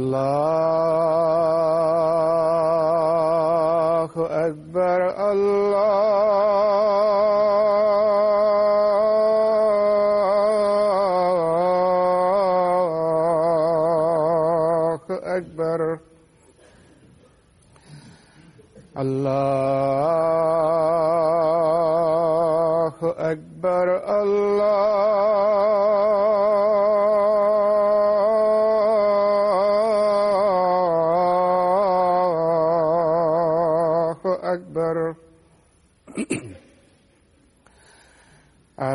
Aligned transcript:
Love. 0.00 0.49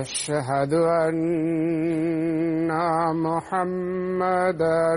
أشهد 0.00 0.74
أن 0.74 2.70
محمدا 3.26 4.94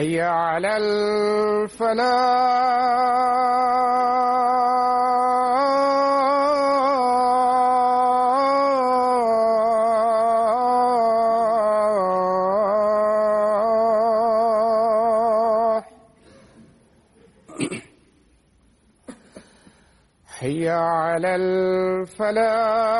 حي 0.00 0.20
على 0.20 0.76
الفلاح. 0.76 2.30
الفلاح. 21.36 22.99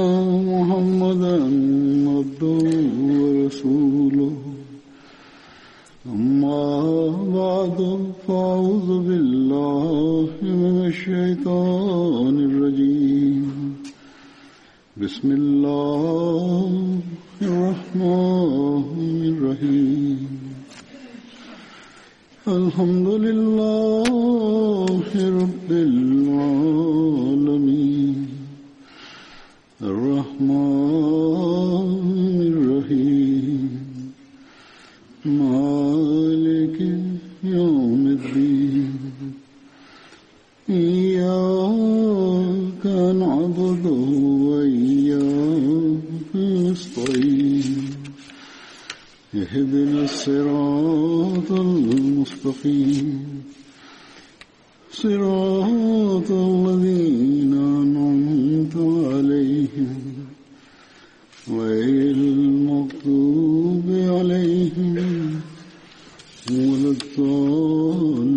بسم 15.00 15.32
الله 15.32 17.00
الرحمن 17.42 19.20
الرحيم 19.34 20.28
الحمد 22.48 23.08
لله 23.08 25.00
رب 25.42 25.70
العالمين 25.70 25.99
اهدنا 49.51 50.03
الصراط 50.03 51.51
المستقيم. 51.51 53.43
صراط 54.91 56.31
الذين 56.31 57.53
أنعمت 57.53 58.75
عليهم. 59.11 59.91
غير 61.49 62.15
المغضوب 62.15 63.87
عليهم 63.89 64.95
ولا 66.51 66.91
الضالين. 66.95 68.35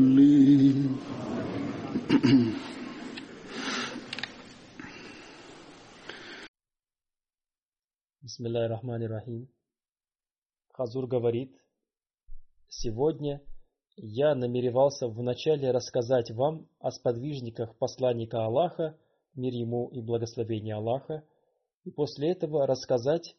بسم 8.25 8.46
الله 8.46 8.66
الرحمن 8.66 9.02
الرحيم. 9.02 9.54
Хазур 10.75 11.06
говорит, 11.06 11.56
сегодня 12.69 13.41
я 13.94 14.35
намеревался 14.35 15.06
вначале 15.06 15.71
рассказать 15.71 16.32
вам 16.32 16.69
о 16.81 16.91
сподвижниках 16.91 17.79
посланника 17.79 18.44
Аллаха, 18.44 18.99
мир 19.37 19.53
ему 19.53 19.87
и 19.91 20.00
благословение 20.00 20.75
Аллаха, 20.75 21.23
и 21.85 21.93
после 21.93 22.32
этого 22.32 22.67
рассказать 22.67 23.37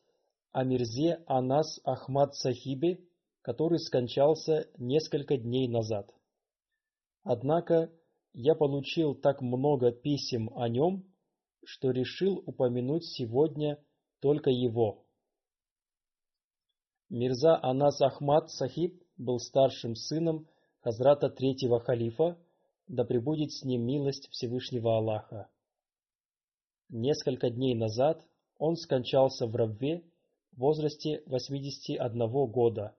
о 0.54 0.64
Мирзе 0.64 1.26
Анас 1.28 1.82
Ахмад 1.84 2.36
Сахибе, 2.36 3.02
который 3.42 3.80
скончался 3.80 4.70
несколько 4.78 5.36
дней 5.36 5.68
назад. 5.68 6.10
Однако 7.24 7.92
я 8.32 8.56
получил 8.56 9.14
так 9.14 9.42
много 9.42 9.92
писем 9.92 10.52
о 10.56 10.70
нем, 10.70 11.04
что 11.66 11.92
решил 11.92 12.42
упомянуть 12.46 13.04
сегодня 13.04 13.78
только 14.22 14.52
его. 14.52 15.05
Мирза 17.16 17.58
Анас 17.64 18.02
Ахмад 18.02 18.52
Сахиб 18.52 19.02
был 19.16 19.40
старшим 19.40 19.96
сыном 19.96 20.50
Хазрата 20.82 21.30
третьего 21.30 21.80
халифа, 21.80 22.38
да 22.90 23.06
пребудет 23.06 23.54
с 23.54 23.64
ним 23.64 23.86
милость 23.86 24.28
Всевышнего 24.32 24.98
Аллаха. 24.98 25.48
Несколько 26.90 27.50
дней 27.50 27.74
назад 27.74 28.22
он 28.58 28.76
скончался 28.76 29.48
в 29.48 29.56
Рабве 29.56 30.04
в 30.52 30.60
возрасте 30.60 31.24
81 31.28 32.52
года. 32.52 32.98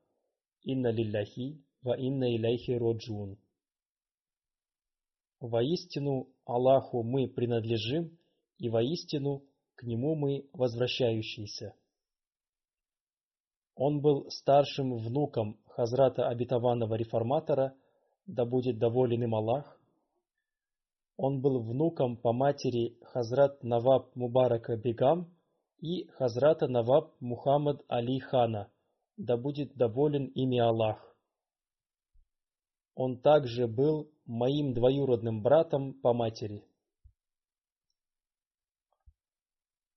Инна 0.63 0.91
лилляхи 0.91 1.63
ва 1.83 1.93
инна 1.93 2.35
иляхи 2.35 2.71
роджун. 2.71 3.37
Воистину 5.41 6.31
Аллаху 6.47 7.03
мы 7.03 7.29
принадлежим, 7.29 8.17
и 8.57 8.71
воистину 8.71 9.45
к 9.75 9.83
Нему 9.83 10.15
мы 10.15 10.49
возвращающиеся. 10.55 11.75
Он 13.77 14.01
был 14.01 14.31
старшим 14.31 14.97
внуком 14.97 15.59
Хазрата 15.67 16.27
обетованного 16.27 16.95
реформатора, 16.95 17.75
да 18.27 18.47
будет 18.47 18.79
доволен 18.79 19.23
им 19.23 19.35
Аллах. 19.35 19.79
Он 21.19 21.43
был 21.43 21.61
внуком 21.61 22.17
по 22.17 22.33
матери 22.33 22.97
Хазрат 23.03 23.63
Наваб 23.63 24.17
Мубарака 24.17 24.77
Бегам 24.77 25.31
и 25.81 26.07
Хазрата 26.07 26.69
Наваб 26.69 27.13
Мухаммад 27.21 27.83
Али 27.89 28.19
Хана, 28.19 28.71
да 29.19 29.37
будет 29.37 29.77
доволен 29.77 30.25
ими 30.35 30.59
Аллах. 30.59 31.15
Он 32.95 33.19
также 33.21 33.67
был 33.67 34.11
моим 34.25 34.73
двоюродным 34.73 35.43
братом 35.43 35.93
по 35.93 36.15
матери. 36.15 36.65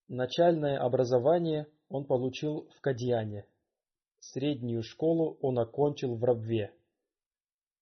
Начальное 0.10 0.80
образование 0.80 1.68
он 1.88 2.04
получил 2.04 2.68
в 2.76 2.82
Кадьяне. 2.82 3.46
Среднюю 4.20 4.84
школу 4.84 5.38
он 5.42 5.60
окончил 5.60 6.16
в 6.16 6.24
Рабве. 6.24 6.74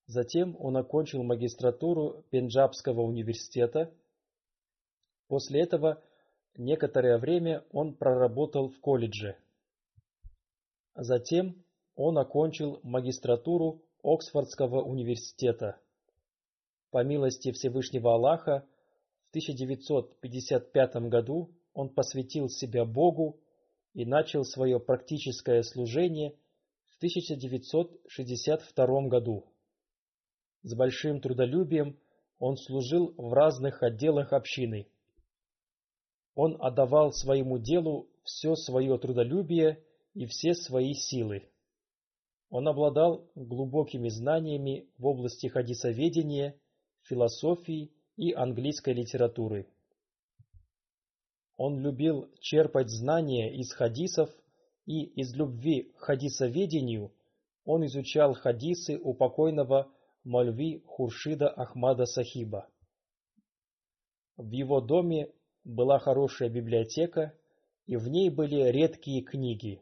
Затем 0.06 0.56
он 0.60 0.78
окончил 0.78 1.24
магистратуру 1.24 2.24
Пенджабского 2.30 3.02
университета. 3.02 3.94
После 5.28 5.62
этого 5.62 6.02
некоторое 6.56 7.18
время 7.18 7.66
он 7.72 7.94
проработал 7.96 8.70
в 8.70 8.80
колледже. 8.80 9.38
Затем 10.96 11.64
он 11.96 12.18
окончил 12.18 12.80
магистратуру 12.84 13.82
Оксфордского 14.04 14.82
университета. 14.82 15.80
По 16.92 17.04
милости 17.04 17.52
Всевышнего 17.52 18.14
Аллаха, 18.14 18.66
в 19.26 19.30
1955 19.32 20.96
году 21.10 21.52
он 21.74 21.90
посвятил 21.90 22.48
себя 22.48 22.86
Богу 22.86 23.40
и 23.98 24.06
начал 24.06 24.46
свое 24.46 24.80
практическое 24.80 25.62
служение 25.64 26.38
в 26.86 26.96
1962 26.98 29.08
году. 29.08 29.44
С 30.62 30.76
большим 30.76 31.20
трудолюбием 31.20 31.98
он 32.38 32.58
служил 32.58 33.16
в 33.18 33.34
разных 33.34 33.82
отделах 33.82 34.34
общины. 34.34 34.88
Он 36.36 36.58
отдавал 36.60 37.12
своему 37.12 37.58
делу 37.58 38.08
все 38.24 38.54
свое 38.54 39.00
трудолюбие 39.00 39.84
и 40.14 40.28
все 40.28 40.54
свои 40.54 40.94
силы. 40.94 41.50
Он 42.52 42.68
обладал 42.68 43.32
глубокими 43.34 44.10
знаниями 44.10 44.88
в 45.00 45.08
области 45.08 45.48
хадисоведения, 45.48 46.56
философии 47.02 47.92
и 48.16 48.32
английской 48.32 48.94
литературы. 48.94 49.66
Он 51.58 51.80
любил 51.80 52.30
черпать 52.40 52.90
знания 52.90 53.54
из 53.54 53.74
хадисов, 53.74 54.30
и 54.86 55.04
из 55.04 55.36
любви 55.36 55.92
к 55.98 55.98
хадисоведению 55.98 57.12
он 57.66 57.86
изучал 57.88 58.34
хадисы 58.36 58.98
у 58.98 59.14
покойного 59.14 59.92
Мальви 60.24 60.84
Хуршида 60.86 61.50
Ахмада 61.50 62.06
Сахиба. 62.06 62.70
В 64.38 64.52
его 64.52 64.82
доме 64.82 65.34
была 65.64 66.00
хорошая 66.00 66.50
библиотека, 66.50 67.34
и 67.88 67.98
в 67.98 68.08
ней 68.08 68.30
были 68.30 68.70
редкие 68.72 69.24
книги. 69.24 69.82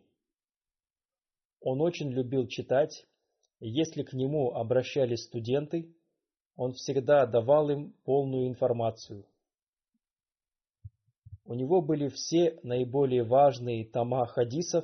Он 1.60 1.82
очень 1.82 2.10
любил 2.10 2.48
читать, 2.48 3.06
если 3.60 4.04
к 4.04 4.14
нему 4.14 4.54
обращались 4.54 5.24
студенты, 5.24 5.94
он 6.56 6.74
всегда 6.74 7.26
давал 7.26 7.70
им 7.70 7.94
полную 8.06 8.48
информацию. 8.48 9.26
У 11.46 11.54
него 11.54 11.82
были 11.82 12.08
все 12.10 12.60
наиболее 12.64 13.24
важные 13.24 13.86
тома 13.86 14.26
хадисов, 14.26 14.84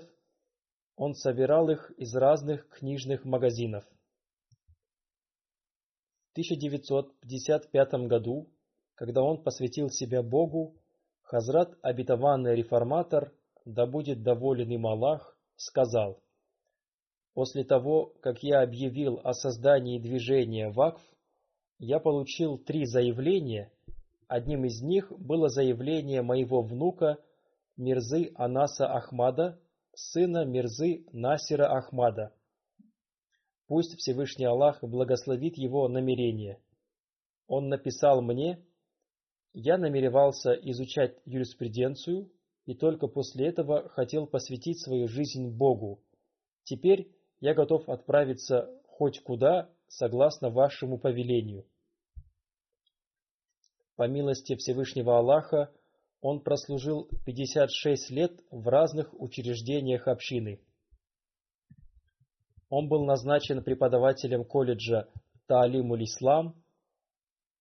он 0.96 1.16
собирал 1.16 1.70
их 1.70 1.90
из 1.98 2.16
разных 2.16 2.70
книжных 2.70 3.26
магазинов. 3.26 3.84
В 6.28 6.32
1955 6.34 7.94
году, 8.08 8.48
когда 8.94 9.24
он 9.24 9.42
посвятил 9.42 9.90
себя 9.90 10.22
Богу, 10.22 10.76
Хазрат 11.24 11.78
обетованный 11.82 12.56
реформатор, 12.56 13.34
да 13.66 13.88
будет 13.88 14.22
доволен 14.22 14.70
им 14.70 14.86
Аллах, 14.86 15.36
сказал, 15.56 16.22
«После 17.34 17.64
того, 17.64 18.14
как 18.22 18.44
я 18.44 18.62
объявил 18.62 19.20
о 19.24 19.34
создании 19.34 19.98
движения 19.98 20.70
ВАКФ, 20.70 21.02
я 21.80 22.00
получил 22.00 22.60
три 22.60 22.86
заявления– 22.86 23.72
Одним 24.32 24.64
из 24.64 24.82
них 24.82 25.12
было 25.20 25.50
заявление 25.50 26.22
моего 26.22 26.62
внука 26.62 27.18
Мирзы 27.76 28.32
Анаса 28.36 28.88
Ахмада, 28.88 29.60
сына 29.94 30.46
Мирзы 30.46 31.04
Насира 31.12 31.66
Ахмада. 31.66 32.34
Пусть 33.68 33.98
Всевышний 33.98 34.46
Аллах 34.46 34.82
благословит 34.84 35.58
его 35.58 35.86
намерение. 35.90 36.62
Он 37.48 37.68
написал 37.68 38.22
мне, 38.22 38.66
я 39.52 39.78
намеревался 39.78 40.54
изучать 40.54 41.18
юриспруденцию 41.26 42.32
и 42.66 42.74
только 42.74 43.08
после 43.08 43.48
этого 43.48 43.90
хотел 43.90 44.28
посвятить 44.28 44.82
свою 44.82 45.10
жизнь 45.10 45.50
Богу. 45.50 46.02
Теперь 46.64 47.12
я 47.42 47.54
готов 47.54 47.90
отправиться 47.90 48.82
хоть 48.88 49.22
куда, 49.24 49.70
согласно 49.90 50.50
вашему 50.50 50.98
повелению. 50.98 51.66
По 54.02 54.08
милости 54.08 54.56
Всевышнего 54.56 55.20
Аллаха, 55.20 55.70
он 56.22 56.40
прослужил 56.40 57.08
56 57.24 58.10
лет 58.10 58.32
в 58.50 58.68
разных 58.68 59.14
учреждениях 59.14 60.08
общины. 60.08 60.60
Он 62.70 62.90
был 62.90 63.06
назначен 63.06 63.64
преподавателем 63.64 64.44
колледжа 64.44 65.08
Таалимуль 65.46 66.06
Ислам. 66.06 66.56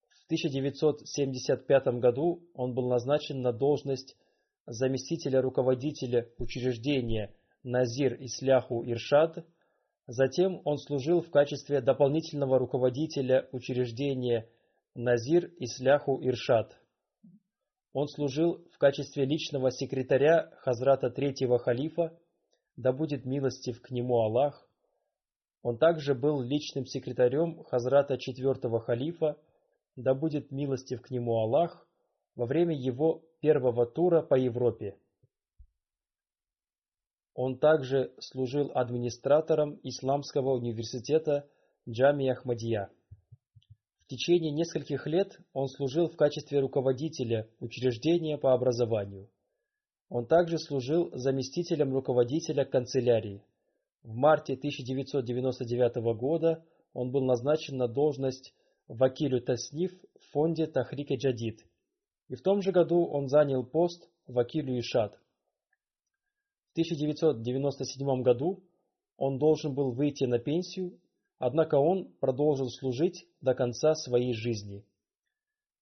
В 0.08 0.24
1975 0.28 2.00
году 2.00 2.42
он 2.54 2.72
был 2.72 2.88
назначен 2.88 3.42
на 3.42 3.52
должность 3.52 4.16
заместителя 4.64 5.42
руководителя 5.42 6.26
учреждения 6.38 7.34
Назир 7.64 8.16
Исляху 8.18 8.82
Иршад. 8.90 9.44
Затем 10.06 10.62
он 10.64 10.78
служил 10.78 11.20
в 11.20 11.30
качестве 11.30 11.82
дополнительного 11.82 12.58
руководителя 12.58 13.46
учреждения 13.52 14.48
Назир 14.96 15.52
Исляху 15.58 16.20
Иршад. 16.20 16.76
Он 17.92 18.08
служил 18.08 18.66
в 18.72 18.78
качестве 18.78 19.24
личного 19.24 19.70
секретаря 19.70 20.50
Хазрата 20.62 21.10
Третьего 21.10 21.60
Халифа, 21.60 22.18
да 22.76 22.92
будет 22.92 23.24
милостив 23.24 23.80
к 23.80 23.90
нему 23.90 24.16
Аллах. 24.20 24.68
Он 25.62 25.78
также 25.78 26.14
был 26.14 26.42
личным 26.42 26.86
секретарем 26.86 27.62
Хазрата 27.64 28.18
четвертого 28.18 28.80
халифа, 28.80 29.36
да 29.94 30.14
будет 30.14 30.50
милостив 30.50 31.02
к 31.02 31.10
нему 31.10 31.38
Аллах, 31.38 31.86
во 32.34 32.46
время 32.46 32.74
его 32.74 33.22
первого 33.40 33.86
тура 33.86 34.22
по 34.22 34.34
Европе. 34.34 34.96
Он 37.34 37.58
также 37.58 38.12
служил 38.18 38.72
администратором 38.74 39.78
Исламского 39.84 40.54
университета 40.54 41.48
Джами 41.88 42.28
Ахмадия. 42.28 42.90
Течение 44.10 44.50
нескольких 44.50 45.06
лет 45.06 45.38
он 45.52 45.68
служил 45.68 46.08
в 46.08 46.16
качестве 46.16 46.58
руководителя 46.58 47.48
учреждения 47.60 48.38
по 48.38 48.52
образованию. 48.52 49.30
Он 50.08 50.26
также 50.26 50.58
служил 50.58 51.12
заместителем 51.12 51.94
руководителя 51.94 52.64
канцелярии. 52.64 53.44
В 54.02 54.16
марте 54.16 54.54
1999 54.54 56.18
года 56.18 56.64
он 56.92 57.12
был 57.12 57.22
назначен 57.22 57.76
на 57.76 57.86
должность 57.86 58.52
вакилю 58.88 59.40
Тасниф 59.40 59.92
в 59.92 60.32
фонде 60.32 60.66
Тахрике 60.66 61.14
Джадид. 61.14 61.64
И 62.26 62.34
в 62.34 62.42
том 62.42 62.62
же 62.62 62.72
году 62.72 63.06
он 63.06 63.28
занял 63.28 63.62
пост 63.64 64.08
вакилю 64.26 64.76
Ишад. 64.80 65.16
В 66.66 66.72
1997 66.72 68.22
году 68.22 68.60
он 69.16 69.38
должен 69.38 69.72
был 69.72 69.92
выйти 69.92 70.24
на 70.24 70.40
пенсию, 70.40 70.98
однако 71.40 71.76
он 71.76 72.12
продолжил 72.20 72.68
служить 72.68 73.26
до 73.40 73.54
конца 73.54 73.94
своей 73.94 74.34
жизни. 74.34 74.84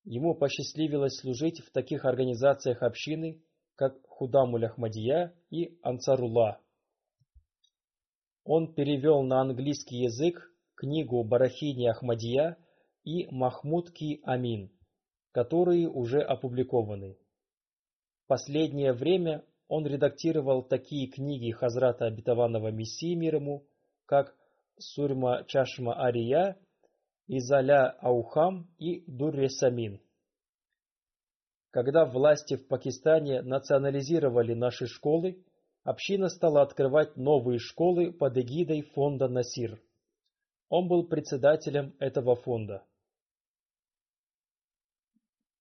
Ему 0.05 0.35
посчастливилось 0.35 1.17
служить 1.17 1.61
в 1.61 1.73
таких 1.73 2.05
организациях 2.05 2.83
общины, 2.83 3.43
как 3.75 4.00
Худамуль 4.07 4.67
Ахмадия 4.67 5.35
и 5.50 5.77
Ансарулла. 5.83 6.61
Он 8.45 8.73
перевел 8.73 9.23
на 9.25 9.41
английский 9.41 9.97
язык 9.97 10.49
книгу 10.77 11.23
Барахини 11.25 11.88
Ахмадия 11.88 12.57
и 13.03 13.27
Махмуд 13.33 13.91
Ки 13.91 14.21
Амин, 14.23 14.71
которые 15.33 15.88
уже 15.88 16.21
опубликованы. 16.21 17.19
В 18.25 18.29
последнее 18.29 18.93
время 18.93 19.45
он 19.67 19.87
редактировал 19.87 20.62
такие 20.62 21.09
книги 21.09 21.50
Хазрата 21.50 22.07
Обетованного 22.07 22.71
Мессии 22.71 23.15
мир 23.15 23.37
ему, 23.37 23.67
как 24.07 24.38
Сурьма 24.78 25.44
Чашма 25.44 25.94
Ария, 25.99 26.56
Изаля 27.26 27.90
Аухам 28.00 28.68
и 28.78 29.04
Дурре 29.06 29.49
Самин. 29.49 30.00
Когда 31.70 32.06
власти 32.06 32.56
в 32.56 32.66
Пакистане 32.66 33.42
национализировали 33.42 34.54
наши 34.54 34.87
школы, 34.87 35.44
община 35.85 36.28
стала 36.28 36.62
открывать 36.62 37.16
новые 37.16 37.58
школы 37.58 38.12
под 38.12 38.37
эгидой 38.38 38.82
фонда 38.82 39.28
Насир. 39.28 39.80
Он 40.70 40.88
был 40.88 41.06
председателем 41.06 41.94
этого 41.99 42.37
фонда. 42.37 42.85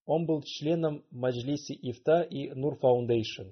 Он 0.05 0.25
был 0.25 0.41
членом 0.41 1.03
Маджлиси 1.11 1.73
Ифта 1.73 2.21
и 2.21 2.49
Нур 2.51 2.77
Фаундейшн. 2.77 3.49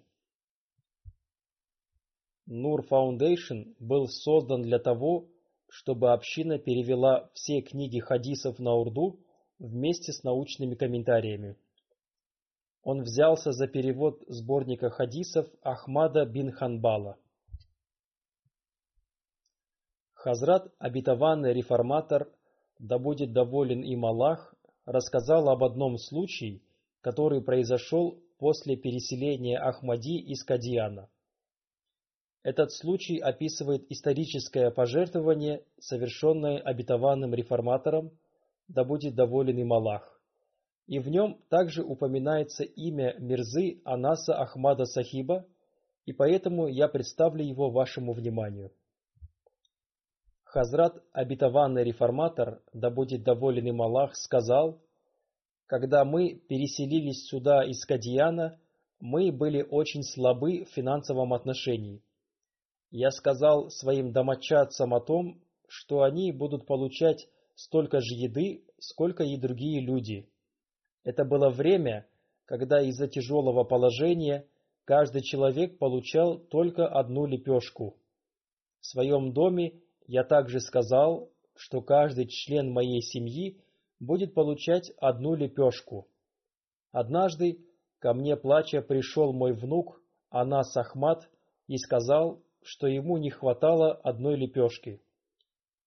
Нур 2.46 2.84
Фаундейшн 2.84 3.74
был 3.80 4.08
создан 4.08 4.62
для 4.62 4.80
того, 4.80 5.28
чтобы 5.70 6.14
община 6.14 6.58
перевела 6.58 7.30
все 7.34 7.62
книги 7.62 8.00
хадисов 8.00 8.60
на 8.60 8.74
урду 8.74 9.20
вместе 9.60 10.12
с 10.12 10.24
научными 10.24 10.76
комментариями. 10.76 11.58
Он 12.84 13.02
взялся 13.02 13.52
за 13.52 13.68
перевод 13.68 14.22
сборника 14.28 14.90
хадисов 14.90 15.48
Ахмада 15.64 16.26
бин 16.26 16.52
Ханбала. 16.52 17.18
Хазрат, 20.14 20.72
обетованный 20.80 21.54
реформатор, 21.54 22.32
да 22.80 23.00
будет 23.00 23.34
доволен 23.34 23.82
им 23.82 24.06
Аллах, 24.06 24.54
рассказал 24.86 25.50
об 25.50 25.64
одном 25.64 25.98
случае, 25.98 26.62
который 27.02 27.42
произошел 27.44 28.20
после 28.38 28.76
переселения 28.76 29.60
Ахмади 29.60 30.18
из 30.20 30.44
Кадиана. 30.44 31.10
Этот 32.46 32.72
случай 32.72 33.18
описывает 33.18 33.92
историческое 33.92 34.70
пожертвование, 34.70 35.64
совершенное 35.80 36.60
обетованным 36.60 37.34
реформатором, 37.34 38.12
да 38.68 38.84
будет 38.84 39.16
доволен 39.16 39.58
им 39.58 39.74
Аллах. 39.74 40.22
И 40.86 41.00
в 41.00 41.10
нем 41.10 41.40
также 41.50 41.84
упоминается 41.84 42.64
имя 42.64 43.16
Мирзы 43.18 43.82
Анаса 43.84 44.40
Ахмада 44.40 44.86
Сахиба, 44.86 45.48
и 46.06 46.14
поэтому 46.14 46.68
я 46.68 46.88
представлю 46.88 47.44
его 47.44 47.72
вашему 47.72 48.14
вниманию. 48.14 48.72
Хазрат, 50.44 51.02
обетованный 51.14 51.84
реформатор, 51.84 52.62
да 52.74 52.92
будет 52.92 53.24
доволен 53.24 53.66
им 53.66 53.82
Аллах, 53.82 54.16
сказал, 54.16 54.80
«Когда 55.66 56.06
мы 56.06 56.36
переселились 56.48 57.26
сюда 57.28 57.66
из 57.66 57.84
Кадияна, 57.86 58.60
мы 59.00 59.32
были 59.32 59.66
очень 59.68 60.04
слабы 60.04 60.66
в 60.66 60.70
финансовом 60.76 61.34
отношении 61.34 62.04
я 62.98 63.12
сказал 63.12 63.70
своим 63.72 64.14
домочадцам 64.14 64.94
о 64.94 65.02
том, 65.02 65.42
что 65.68 66.04
они 66.04 66.32
будут 66.32 66.66
получать 66.66 67.28
столько 67.54 68.00
же 68.00 68.16
еды, 68.16 68.64
сколько 68.80 69.24
и 69.24 69.38
другие 69.38 69.82
люди. 69.82 70.30
Это 71.04 71.26
было 71.26 71.50
время, 71.50 72.08
когда 72.46 72.82
из-за 72.82 73.10
тяжелого 73.10 73.66
положения 73.66 74.48
каждый 74.86 75.24
человек 75.24 75.78
получал 75.78 76.40
только 76.40 76.88
одну 76.88 77.26
лепешку. 77.26 77.98
В 78.80 78.86
своем 78.86 79.34
доме 79.34 79.82
я 80.08 80.24
также 80.24 80.62
сказал, 80.62 81.30
что 81.58 81.82
каждый 81.82 82.28
член 82.28 82.72
моей 82.72 83.02
семьи 83.02 83.60
будет 84.00 84.34
получать 84.34 84.94
одну 85.02 85.36
лепешку. 85.36 86.08
Однажды 86.94 87.60
ко 88.00 88.14
мне 88.14 88.38
плача 88.38 88.82
пришел 88.82 89.34
мой 89.34 89.52
внук 89.52 90.02
Анас 90.30 90.78
Ахмат 90.78 91.30
и 91.68 91.78
сказал, 91.78 92.45
что 92.66 92.88
ему 92.88 93.18
не 93.18 93.30
хватало 93.30 93.94
одной 93.94 94.36
лепешки. 94.38 95.00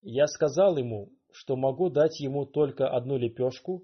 Я 0.00 0.28
сказал 0.28 0.76
ему, 0.76 1.11
что 1.32 1.56
могу 1.56 1.90
дать 1.90 2.20
ему 2.20 2.47
только 2.47 2.88
одну 2.88 3.16
лепешку, 3.16 3.82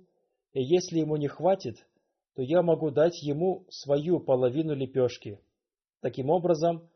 и 0.53 0.63
если 0.63 1.01
ему 1.01 1.17
не 1.17 1.27
хватит, 1.27 1.89
то 2.37 2.43
я 2.43 2.63
могу 2.63 2.93
дать 2.93 3.21
ему 3.21 3.67
свою 3.69 4.21
половину 4.21 4.75
лепешки. 4.75 5.41
Таким 6.03 6.31
образом, 6.31 6.89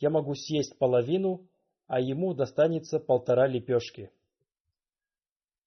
я 0.00 0.10
могу 0.10 0.34
съесть 0.34 0.76
половину, 0.76 1.46
а 1.86 2.00
ему 2.00 2.34
достанется 2.34 2.98
полтора 2.98 3.46
лепешки. 3.46 4.10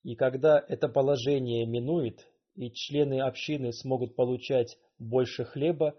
И 0.04 0.16
когда 0.16 0.64
это 0.68 0.90
положение 0.90 1.66
минует, 1.66 2.28
и 2.56 2.72
члены 2.72 3.22
общины 3.22 3.72
смогут 3.72 4.16
получать 4.16 4.78
больше 5.00 5.46
хлеба, 5.46 5.96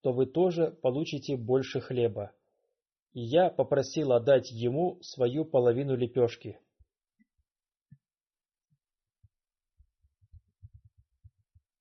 то 0.00 0.12
вы 0.12 0.24
тоже 0.24 0.70
получите 0.80 1.36
больше 1.36 1.80
хлеба 1.80 2.32
и 3.12 3.20
я 3.20 3.50
попросил 3.50 4.12
отдать 4.12 4.50
ему 4.50 5.00
свою 5.02 5.44
половину 5.44 5.96
лепешки. 5.96 6.58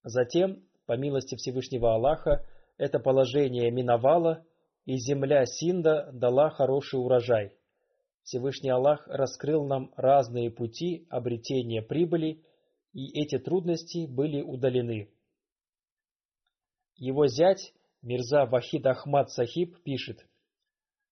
Затем, 0.03 0.65
по 0.85 0.95
милости 0.95 1.35
Всевышнего 1.35 1.93
Аллаха, 1.93 2.45
это 2.77 2.99
положение 2.99 3.69
миновало, 3.71 4.45
и 4.85 4.95
земля 4.97 5.45
Синда 5.45 6.09
дала 6.13 6.49
хороший 6.49 6.95
урожай. 6.95 7.53
Всевышний 8.23 8.69
Аллах 8.69 9.05
раскрыл 9.07 9.65
нам 9.65 9.91
разные 9.97 10.49
пути 10.49 11.07
обретения 11.09 11.81
прибыли, 11.81 12.41
и 12.93 13.21
эти 13.21 13.37
трудности 13.37 14.05
были 14.07 14.41
удалены. 14.41 15.11
Его 16.95 17.27
зять, 17.27 17.73
Мирза 18.01 18.45
Вахид 18.45 18.85
Ахмад 18.85 19.29
Сахиб, 19.29 19.83
пишет– 19.83 20.25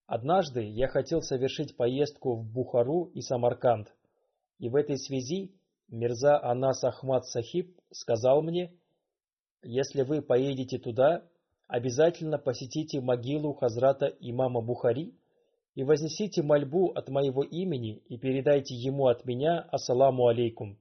Однажды 0.06 0.62
я 0.62 0.86
хотел 0.86 1.20
совершить 1.20 1.76
поездку 1.76 2.36
в 2.36 2.44
Бухару 2.44 3.10
и 3.14 3.20
Самарканд, 3.20 3.92
и 4.58 4.68
в 4.68 4.76
этой 4.76 4.98
связи 4.98 5.52
Мирза 5.88 6.40
Анас 6.40 6.84
Ахмад 6.84 7.26
Сахиб 7.26 7.76
сказал 7.90 8.40
мне, 8.40 8.72
если 9.62 10.02
вы 10.02 10.22
поедете 10.22 10.78
туда, 10.78 11.24
обязательно 11.66 12.38
посетите 12.38 13.00
могилу 13.00 13.54
Хазрата 13.54 14.06
имама 14.06 14.60
Бухари 14.60 15.18
и 15.74 15.82
вознесите 15.82 16.42
мольбу 16.42 16.92
от 16.92 17.08
моего 17.08 17.42
имени 17.42 17.96
и 18.08 18.16
передайте 18.16 18.76
ему 18.76 19.08
от 19.08 19.24
меня 19.24 19.60
ассаламу 19.72 20.28
алейкум. 20.28 20.78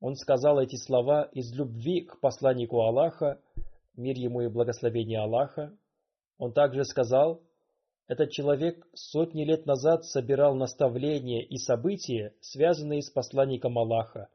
Он 0.00 0.16
сказал 0.16 0.58
эти 0.58 0.76
слова 0.76 1.24
из 1.32 1.52
любви 1.52 2.00
к 2.00 2.18
посланнику 2.18 2.80
Аллаха, 2.80 3.40
мир 3.94 4.16
ему 4.16 4.40
и 4.40 4.48
благословение 4.48 5.20
Аллаха. 5.20 5.76
Он 6.38 6.52
также 6.52 6.84
сказал, 6.84 7.42
этот 8.12 8.30
человек 8.30 8.86
сотни 8.92 9.44
лет 9.44 9.64
назад 9.64 10.04
собирал 10.04 10.54
наставления 10.54 11.42
и 11.42 11.56
события, 11.56 12.34
связанные 12.40 13.00
с 13.00 13.10
посланником 13.10 13.78
Аллаха, 13.78 14.28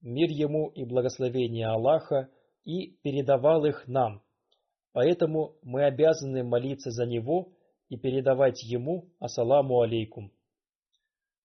мир 0.00 0.30
ему 0.30 0.68
и 0.70 0.84
благословение 0.84 1.66
Аллаха, 1.66 2.30
и 2.64 2.92
передавал 3.02 3.66
их 3.66 3.86
нам. 3.86 4.22
Поэтому 4.92 5.56
мы 5.62 5.84
обязаны 5.84 6.42
молиться 6.42 6.90
за 6.90 7.04
него 7.04 7.52
и 7.88 7.98
передавать 7.98 8.62
ему 8.62 9.10
ассаламу 9.18 9.80
алейкум. 9.82 10.32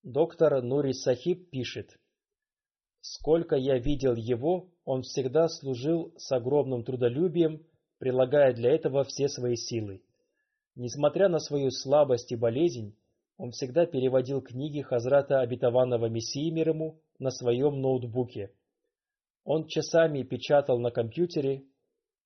Доктор 0.03 0.61
Нури 0.61 0.93
Сахиб 0.93 1.49
пишет, 1.49 1.99
«Сколько 3.01 3.57
я 3.57 3.77
видел 3.77 4.15
его, 4.15 4.69
он 4.85 5.01
всегда 5.01 5.49
служил 5.49 6.13
с 6.17 6.31
огромным 6.31 6.83
трудолюбием, 6.83 7.65
прилагая 7.99 8.53
для 8.53 8.71
этого 8.71 9.03
все 9.03 9.27
свои 9.27 9.55
силы. 9.55 10.01
Несмотря 10.77 11.27
на 11.27 11.39
свою 11.39 11.71
слабость 11.71 12.31
и 12.31 12.35
болезнь, 12.35 12.95
он 13.37 13.49
всегда 13.49 13.87
переводил 13.87 14.41
книги 14.41 14.81
Хазрата 14.81 15.39
Обетованного 15.39 16.05
Мессии 16.05 16.51
мир 16.51 16.69
ему 16.69 16.99
на 17.17 17.31
своем 17.31 17.81
ноутбуке. 17.81 18.51
Он 19.43 19.65
часами 19.65 20.21
печатал 20.21 20.77
на 20.77 20.91
компьютере, 20.91 21.63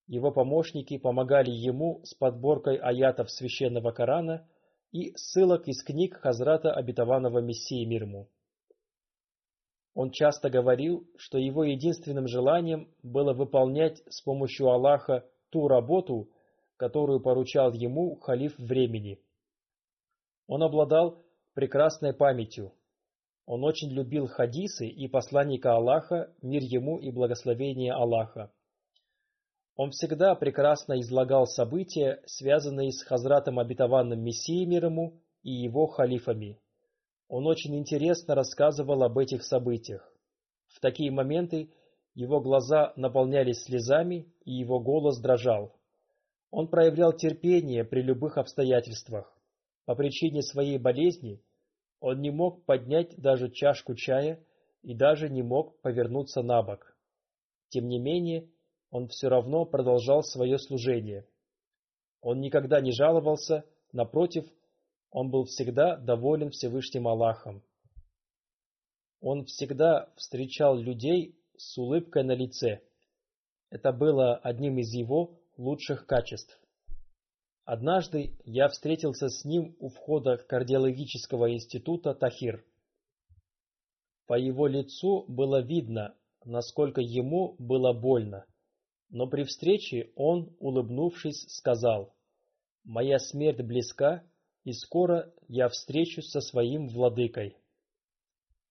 его 0.05 0.31
помощники 0.31 0.97
помогали 0.97 1.49
ему 1.49 2.01
с 2.03 2.13
подборкой 2.13 2.75
аятов 2.75 3.31
священного 3.31 3.91
Корана 3.91 4.45
и 4.91 5.13
ссылок 5.15 5.69
из 5.69 5.81
книг 5.81 6.17
Хазрата 6.17 6.73
Обетованного 6.73 7.39
Мессии 7.39 7.85
мир 7.85 8.03
ему. 8.03 8.27
Он 9.93 10.11
часто 10.11 10.49
говорил, 10.49 11.07
что 11.15 11.37
его 11.37 11.63
единственным 11.63 12.27
желанием 12.27 12.89
было 13.01 13.31
выполнять 13.31 14.03
с 14.09 14.19
помощью 14.21 14.67
Аллаха 14.67 15.23
ту 15.51 15.69
работу, 15.69 16.29
которую 16.81 17.19
поручал 17.19 17.73
ему 17.73 18.15
халиф 18.15 18.57
времени. 18.57 19.19
Он 20.47 20.63
обладал 20.63 21.23
прекрасной 21.53 22.11
памятью. 22.11 22.73
Он 23.45 23.63
очень 23.63 23.91
любил 23.91 24.25
хадисы 24.25 24.87
и 24.87 25.07
посланника 25.07 25.75
Аллаха, 25.75 26.33
мир 26.41 26.63
ему 26.63 26.97
и 26.97 27.11
благословение 27.11 27.93
Аллаха. 27.93 28.51
Он 29.75 29.91
всегда 29.91 30.33
прекрасно 30.33 30.99
излагал 30.99 31.45
события, 31.45 32.23
связанные 32.25 32.91
с 32.91 33.03
Хазратом 33.03 33.59
Обетованным 33.59 34.19
Мессией 34.19 34.65
мир 34.65 34.85
ему 34.85 35.21
и 35.43 35.51
его 35.51 35.85
халифами. 35.85 36.59
Он 37.27 37.45
очень 37.45 37.77
интересно 37.77 38.33
рассказывал 38.33 39.03
об 39.03 39.19
этих 39.19 39.43
событиях. 39.43 40.11
В 40.65 40.79
такие 40.79 41.11
моменты 41.11 41.71
его 42.15 42.41
глаза 42.41 42.91
наполнялись 42.95 43.65
слезами, 43.65 44.33
и 44.45 44.51
его 44.51 44.79
голос 44.79 45.19
дрожал. 45.19 45.75
Он 46.51 46.67
проявлял 46.67 47.13
терпение 47.13 47.85
при 47.85 48.01
любых 48.01 48.37
обстоятельствах. 48.37 49.33
По 49.85 49.95
причине 49.95 50.41
своей 50.41 50.77
болезни 50.77 51.41
он 52.01 52.19
не 52.19 52.29
мог 52.29 52.65
поднять 52.65 53.15
даже 53.17 53.49
чашку 53.49 53.95
чая 53.95 54.43
и 54.81 54.93
даже 54.93 55.29
не 55.29 55.43
мог 55.43 55.79
повернуться 55.81 56.41
на 56.41 56.61
бок. 56.61 56.95
Тем 57.69 57.87
не 57.87 57.99
менее, 57.99 58.49
он 58.89 59.07
все 59.07 59.29
равно 59.29 59.63
продолжал 59.65 60.23
свое 60.23 60.59
служение. 60.59 61.25
Он 62.19 62.41
никогда 62.41 62.81
не 62.81 62.91
жаловался, 62.91 63.63
напротив, 63.93 64.45
он 65.09 65.31
был 65.31 65.45
всегда 65.45 65.95
доволен 65.95 66.49
Всевышним 66.49 67.07
Аллахом. 67.07 67.63
Он 69.21 69.45
всегда 69.45 70.11
встречал 70.17 70.77
людей 70.77 71.35
с 71.55 71.77
улыбкой 71.77 72.23
на 72.23 72.33
лице. 72.33 72.81
Это 73.69 73.93
было 73.93 74.35
одним 74.35 74.77
из 74.79 74.91
его 74.93 75.40
лучших 75.61 76.07
качеств. 76.07 76.59
Однажды 77.65 78.35
я 78.43 78.67
встретился 78.67 79.29
с 79.29 79.45
ним 79.45 79.75
у 79.79 79.89
входа 79.89 80.37
кардиологического 80.37 81.53
института 81.53 82.15
Тахир. 82.15 82.65
По 84.25 84.33
его 84.37 84.65
лицу 84.67 85.25
было 85.27 85.61
видно, 85.61 86.15
насколько 86.43 87.01
ему 87.01 87.55
было 87.59 87.93
больно, 87.93 88.45
но 89.09 89.27
при 89.27 89.43
встрече 89.43 90.11
он, 90.15 90.55
улыбнувшись, 90.59 91.45
сказал, 91.49 92.15
«Моя 92.83 93.19
смерть 93.19 93.61
близка, 93.61 94.23
и 94.63 94.73
скоро 94.73 95.31
я 95.47 95.69
встречусь 95.69 96.29
со 96.31 96.41
своим 96.41 96.87
владыкой». 96.87 97.55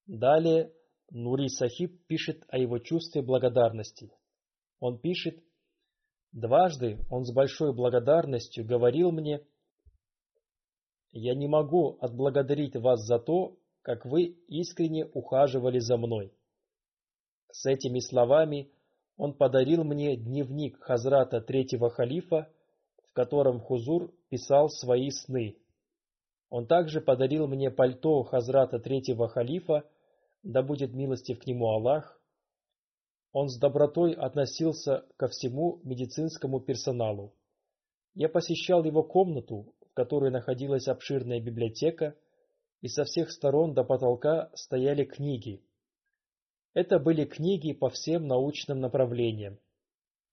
Далее 0.06 0.72
Нури 1.10 1.48
Сахиб 1.48 2.04
пишет 2.06 2.44
о 2.48 2.58
его 2.58 2.78
чувстве 2.78 3.22
благодарности. 3.22 4.10
Он 4.80 4.98
пишет, 4.98 5.44
Дважды 6.32 6.98
он 7.10 7.24
с 7.24 7.32
большой 7.32 7.74
благодарностью 7.74 8.64
говорил 8.64 9.10
мне, 9.10 9.40
«Я 11.12 11.34
не 11.34 11.48
могу 11.48 11.98
отблагодарить 12.00 12.76
вас 12.76 13.04
за 13.04 13.18
то, 13.18 13.56
как 13.82 14.04
вы 14.04 14.36
искренне 14.46 15.06
ухаживали 15.06 15.80
за 15.80 15.96
мной». 15.96 16.32
С 17.50 17.66
этими 17.66 17.98
словами 17.98 18.70
он 19.16 19.34
подарил 19.34 19.82
мне 19.82 20.16
дневник 20.16 20.78
Хазрата 20.80 21.40
Третьего 21.40 21.90
Халифа, 21.90 22.48
в 23.08 23.12
котором 23.12 23.60
Хузур 23.60 24.14
писал 24.28 24.68
свои 24.68 25.10
сны. 25.10 25.56
Он 26.48 26.66
также 26.68 27.00
подарил 27.00 27.48
мне 27.48 27.72
пальто 27.72 28.22
Хазрата 28.22 28.78
Третьего 28.78 29.28
Халифа, 29.28 29.82
да 30.44 30.62
будет 30.62 30.94
милостив 30.94 31.40
к 31.40 31.46
нему 31.46 31.70
Аллах, 31.70 32.19
он 33.32 33.48
с 33.48 33.58
добротой 33.58 34.12
относился 34.12 35.06
ко 35.16 35.28
всему 35.28 35.80
медицинскому 35.84 36.60
персоналу. 36.60 37.32
Я 38.14 38.28
посещал 38.28 38.84
его 38.84 39.02
комнату, 39.02 39.72
в 39.88 39.94
которой 39.94 40.30
находилась 40.30 40.88
обширная 40.88 41.40
библиотека, 41.40 42.16
и 42.80 42.88
со 42.88 43.04
всех 43.04 43.30
сторон 43.30 43.74
до 43.74 43.84
потолка 43.84 44.50
стояли 44.54 45.04
книги. 45.04 45.62
Это 46.74 46.98
были 46.98 47.24
книги 47.24 47.72
по 47.72 47.88
всем 47.88 48.26
научным 48.26 48.80
направлениям. 48.80 49.58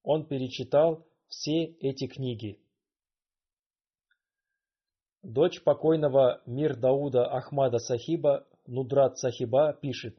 Он 0.04 0.26
перечитал 0.26 1.06
все 1.28 1.66
эти 1.66 2.08
книги. 2.08 2.60
Дочь 5.24 5.62
покойного 5.62 6.42
Мир 6.46 6.78
Дауда 6.78 7.26
Ахмада 7.26 7.80
Сахиба, 7.80 8.48
Нудрат 8.66 9.18
Сахиба, 9.18 9.74
пишет. 9.74 10.18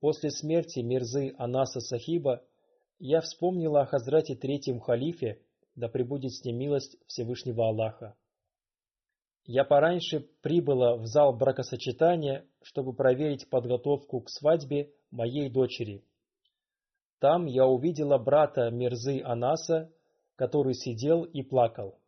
После 0.00 0.30
смерти 0.30 0.80
Мирзы 0.80 1.34
Анаса 1.36 1.80
Сахиба 1.80 2.42
я 2.98 3.20
вспомнила 3.20 3.82
о 3.82 3.86
Хазрате 3.86 4.34
Третьем 4.34 4.80
Халифе, 4.80 5.42
да 5.74 5.88
пребудет 5.88 6.32
с 6.32 6.44
ним 6.44 6.56
милость 6.56 6.96
Всевышнего 7.06 7.68
Аллаха. 7.68 8.16
Я 9.44 9.64
пораньше 9.64 10.20
прибыла 10.42 10.96
в 10.96 11.06
зал 11.06 11.34
бракосочетания, 11.36 12.46
чтобы 12.62 12.94
проверить 12.94 13.48
подготовку 13.50 14.20
к 14.22 14.30
свадьбе 14.30 14.90
моей 15.10 15.50
дочери. 15.50 16.02
Там 17.18 17.44
я 17.44 17.66
увидела 17.66 18.16
брата 18.16 18.70
Мирзы 18.70 19.20
Анаса, 19.22 19.92
который 20.36 20.72
сидел 20.72 21.24
и 21.24 21.42
плакал. 21.42 21.98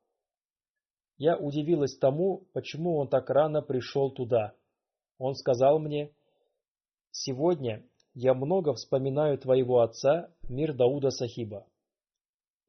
Я 1.18 1.36
удивилась 1.36 1.96
тому, 1.98 2.46
почему 2.54 2.96
он 2.96 3.08
так 3.08 3.28
рано 3.28 3.60
пришел 3.60 4.10
туда. 4.10 4.54
Он 5.18 5.34
сказал 5.34 5.78
мне, 5.78 6.14
Сегодня 7.12 7.86
я 8.14 8.32
много 8.32 8.72
вспоминаю 8.72 9.38
твоего 9.38 9.80
отца, 9.80 10.34
мир 10.48 10.74
Дауда 10.74 11.10
Сахиба. 11.10 11.66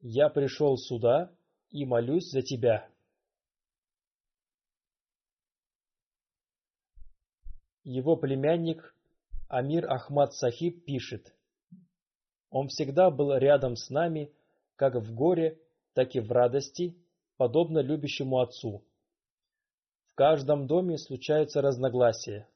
Я 0.00 0.28
пришел 0.28 0.76
сюда 0.76 1.32
и 1.70 1.86
молюсь 1.86 2.30
за 2.30 2.42
тебя. 2.42 2.86
Его 7.84 8.16
племянник 8.16 8.94
Амир 9.48 9.90
Ахмад 9.90 10.34
Сахиб 10.34 10.84
пишет, 10.84 11.34
«Он 12.50 12.68
всегда 12.68 13.10
был 13.10 13.34
рядом 13.36 13.76
с 13.76 13.88
нами, 13.88 14.30
как 14.76 14.94
в 14.94 15.14
горе, 15.14 15.58
так 15.94 16.14
и 16.14 16.20
в 16.20 16.30
радости, 16.30 16.96
подобно 17.38 17.78
любящему 17.78 18.40
отцу. 18.40 18.84
В 20.12 20.14
каждом 20.14 20.66
доме 20.66 20.98
случаются 20.98 21.62
разногласия, 21.62 22.48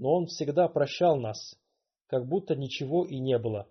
но 0.00 0.14
он 0.14 0.26
всегда 0.26 0.66
прощал 0.66 1.18
нас, 1.20 1.54
как 2.06 2.26
будто 2.26 2.56
ничего 2.56 3.04
и 3.04 3.18
не 3.18 3.38
было. 3.38 3.70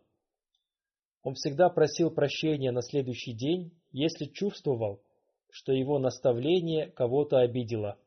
Он 1.23 1.33
всегда 1.33 1.69
просил 1.69 2.11
прощения 2.11 2.71
на 2.71 2.83
следующий 2.83 3.33
день, 3.33 3.73
если 3.91 4.25
чувствовал, 4.25 5.01
что 5.49 5.73
его 5.73 5.97
наставление 5.97 6.91
кого-то 6.91 7.39
обидело. 7.39 7.97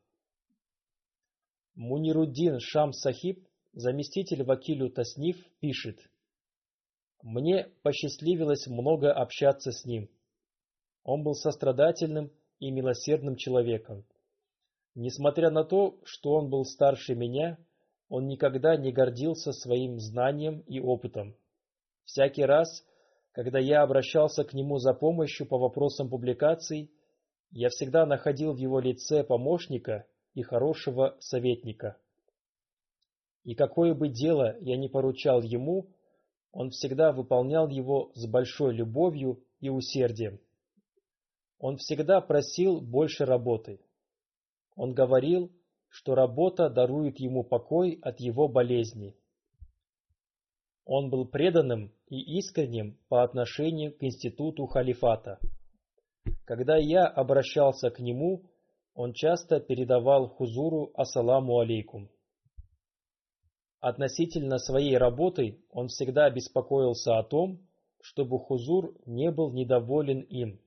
Мунируддин 1.74 2.60
Шам 2.60 2.92
Сахиб, 2.92 3.44
заместитель 3.72 4.44
вакилю 4.44 4.88
Тасниф, 4.88 5.36
пишет 5.58 5.98
«Мне 7.22 7.72
посчастливилось 7.82 8.68
много 8.68 9.12
общаться 9.12 9.72
с 9.72 9.84
ним. 9.84 10.08
Он 11.02 11.24
был 11.24 11.34
сострадательным 11.34 12.30
и 12.60 12.70
милосердным 12.70 13.34
человеком. 13.34 14.04
Несмотря 14.94 15.50
на 15.50 15.64
то, 15.64 15.98
что 16.04 16.34
он 16.34 16.50
был 16.50 16.64
старше 16.64 17.16
меня, 17.16 17.58
он 18.12 18.26
никогда 18.26 18.76
не 18.76 18.92
гордился 18.92 19.52
своим 19.52 19.98
знанием 19.98 20.60
и 20.66 20.78
опытом. 20.80 21.34
Всякий 22.04 22.44
раз, 22.44 22.84
когда 23.32 23.58
я 23.58 23.80
обращался 23.80 24.44
к 24.44 24.52
нему 24.52 24.76
за 24.76 24.92
помощью 24.92 25.46
по 25.46 25.56
вопросам 25.56 26.10
публикаций, 26.10 26.90
я 27.52 27.70
всегда 27.70 28.04
находил 28.04 28.52
в 28.52 28.58
его 28.58 28.80
лице 28.80 29.24
помощника 29.24 30.04
и 30.34 30.42
хорошего 30.42 31.16
советника. 31.20 31.96
И 33.44 33.54
какое 33.54 33.94
бы 33.94 34.10
дело 34.10 34.58
я 34.60 34.76
ни 34.76 34.88
поручал 34.88 35.40
ему, 35.40 35.88
он 36.50 36.68
всегда 36.68 37.12
выполнял 37.12 37.66
его 37.68 38.12
с 38.14 38.26
большой 38.26 38.74
любовью 38.74 39.42
и 39.60 39.70
усердием. 39.70 40.38
Он 41.58 41.78
всегда 41.78 42.20
просил 42.20 42.78
больше 42.82 43.24
работы. 43.24 43.80
Он 44.76 44.92
говорил, 44.92 45.50
что 45.92 46.14
работа 46.14 46.70
дарует 46.70 47.20
ему 47.20 47.44
покой 47.44 47.98
от 48.00 48.18
его 48.18 48.48
болезни. 48.48 49.14
Он 50.86 51.10
был 51.10 51.26
преданным 51.26 51.92
и 52.08 52.38
искренним 52.38 52.98
по 53.10 53.22
отношению 53.22 53.94
к 53.94 54.02
институту 54.02 54.66
халифата. 54.66 55.38
Когда 56.46 56.78
я 56.78 57.06
обращался 57.06 57.90
к 57.90 58.00
нему, 58.00 58.50
он 58.94 59.12
часто 59.12 59.60
передавал 59.60 60.28
Хузуру 60.28 60.92
«Ассаламу 60.94 61.58
алейкум». 61.60 62.08
Относительно 63.80 64.58
своей 64.58 64.96
работы 64.96 65.62
он 65.68 65.88
всегда 65.88 66.30
беспокоился 66.30 67.18
о 67.18 67.22
том, 67.22 67.60
чтобы 68.00 68.38
Хузур 68.38 68.96
не 69.04 69.30
был 69.30 69.52
недоволен 69.52 70.20
им. 70.20 70.58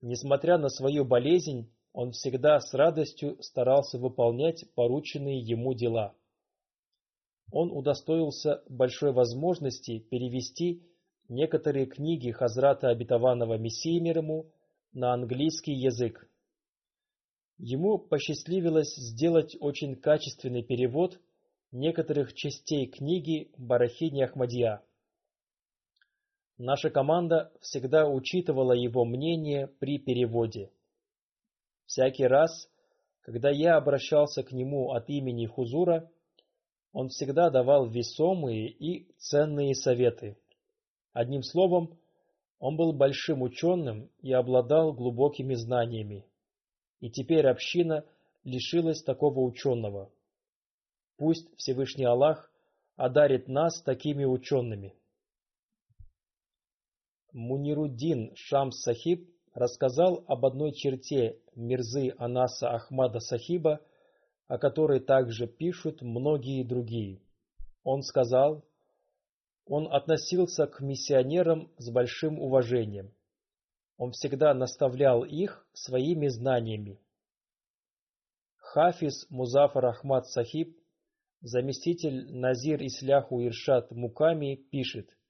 Несмотря 0.00 0.56
на 0.56 0.68
свою 0.68 1.04
болезнь, 1.04 1.74
он 1.92 2.12
всегда 2.12 2.60
с 2.60 2.72
радостью 2.72 3.42
старался 3.42 3.98
выполнять 3.98 4.64
порученные 4.74 5.40
ему 5.40 5.74
дела. 5.74 6.14
Он 7.52 7.72
удостоился 7.72 8.62
большой 8.68 9.12
возможности 9.12 9.98
перевести 9.98 10.82
некоторые 11.28 11.86
книги 11.86 12.30
Хазрата 12.30 12.88
Обетованного 12.88 13.58
Мессии 13.58 13.98
мир 13.98 14.18
ему 14.18 14.52
на 14.92 15.12
английский 15.12 15.72
язык. 15.72 16.28
Ему 17.58 17.98
посчастливилось 17.98 18.94
сделать 18.94 19.56
очень 19.60 19.96
качественный 19.96 20.62
перевод 20.62 21.20
некоторых 21.72 22.34
частей 22.34 22.86
книги 22.86 23.50
Барахини 23.58 24.22
Ахмадия. 24.22 24.82
Наша 26.56 26.90
команда 26.90 27.52
всегда 27.60 28.08
учитывала 28.08 28.72
его 28.72 29.04
мнение 29.04 29.66
при 29.66 29.98
переводе. 29.98 30.70
Всякий 31.90 32.28
раз, 32.28 32.70
когда 33.22 33.50
я 33.50 33.76
обращался 33.76 34.44
к 34.44 34.52
нему 34.52 34.92
от 34.92 35.10
имени 35.10 35.46
Хузура, 35.46 36.08
он 36.92 37.08
всегда 37.08 37.50
давал 37.50 37.88
весомые 37.88 38.68
и 38.70 39.12
ценные 39.18 39.74
советы. 39.74 40.38
Одним 41.12 41.42
словом, 41.42 41.98
он 42.60 42.76
был 42.76 42.92
большим 42.92 43.42
ученым 43.42 44.08
и 44.20 44.32
обладал 44.32 44.92
глубокими 44.92 45.54
знаниями. 45.54 46.24
И 47.00 47.10
теперь 47.10 47.48
община 47.48 48.04
лишилась 48.44 49.02
такого 49.02 49.40
ученого. 49.40 50.12
Пусть 51.16 51.52
Всевышний 51.56 52.04
Аллах 52.04 52.52
одарит 52.94 53.48
нас 53.48 53.82
такими 53.82 54.24
учеными. 54.24 54.94
Мунируддин 57.32 58.36
Шамс 58.36 58.80
Сахиб 58.80 59.28
рассказал 59.54 60.24
об 60.26 60.46
одной 60.46 60.72
черте 60.72 61.38
Мирзы 61.54 62.14
Анаса 62.18 62.70
Ахмада 62.70 63.20
Сахиба, 63.20 63.80
о 64.48 64.58
которой 64.58 65.00
также 65.00 65.46
пишут 65.46 66.02
многие 66.02 66.64
другие. 66.64 67.20
Он 67.82 68.02
сказал, 68.02 68.64
он 69.66 69.92
относился 69.92 70.66
к 70.66 70.80
миссионерам 70.80 71.70
с 71.78 71.90
большим 71.90 72.40
уважением. 72.40 73.12
Он 73.96 74.12
всегда 74.12 74.54
наставлял 74.54 75.24
их 75.24 75.66
своими 75.72 76.28
знаниями. 76.28 76.98
Хафиз 78.56 79.26
Музафар 79.30 79.86
Ахмад 79.86 80.26
Сахиб, 80.26 80.76
заместитель 81.40 82.32
Назир 82.32 82.82
Исляху 82.84 83.44
Иршат 83.44 83.90
Муками, 83.90 84.54
пишет– 84.54 85.10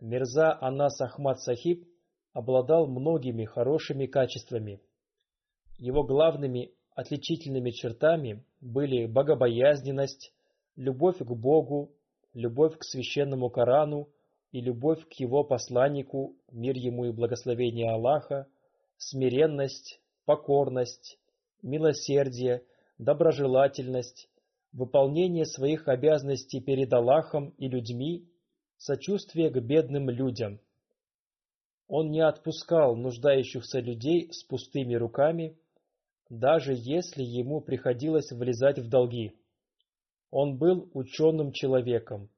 Мирза 0.00 0.56
Анас 0.60 0.98
Ахмад 1.00 1.40
Сахиб 1.40 1.86
обладал 2.32 2.86
многими 2.86 3.44
хорошими 3.44 4.06
качествами. 4.06 4.80
Его 5.78 6.04
главными 6.04 6.72
отличительными 6.94 7.70
чертами 7.70 8.44
были 8.60 9.06
богобоязненность, 9.06 10.32
любовь 10.76 11.18
к 11.18 11.32
Богу, 11.32 11.92
любовь 12.34 12.76
к 12.78 12.84
священному 12.84 13.50
Корану 13.50 14.08
и 14.52 14.60
любовь 14.60 15.06
к 15.08 15.12
его 15.14 15.44
посланнику, 15.44 16.36
мир 16.50 16.76
ему 16.76 17.06
и 17.06 17.12
благословение 17.12 17.90
Аллаха, 17.90 18.46
смиренность, 18.96 20.00
покорность, 20.24 21.18
милосердие, 21.62 22.62
доброжелательность, 22.98 24.28
выполнение 24.72 25.46
своих 25.46 25.88
обязанностей 25.88 26.60
перед 26.60 26.92
Аллахом 26.92 27.50
и 27.58 27.68
людьми 27.68 28.28
сочувствие 28.76 29.50
к 29.50 29.60
бедным 29.60 30.10
людям. 30.10 30.60
Он 31.92 32.12
не 32.12 32.20
отпускал 32.20 32.94
нуждающихся 32.94 33.80
людей 33.80 34.32
с 34.32 34.44
пустыми 34.44 34.94
руками, 34.94 35.58
даже 36.28 36.72
если 36.72 37.24
ему 37.24 37.60
приходилось 37.60 38.30
влезать 38.30 38.78
в 38.78 38.88
долги. 38.88 39.32
Он 40.30 40.56
был 40.56 40.88
ученым 40.94 41.50
человеком. 41.50 42.30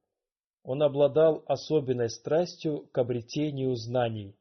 Он 0.62 0.82
обладал 0.82 1.44
особенной 1.46 2.08
страстью 2.08 2.88
к 2.92 2.96
обретению 2.96 3.76
знаний. 3.76 4.34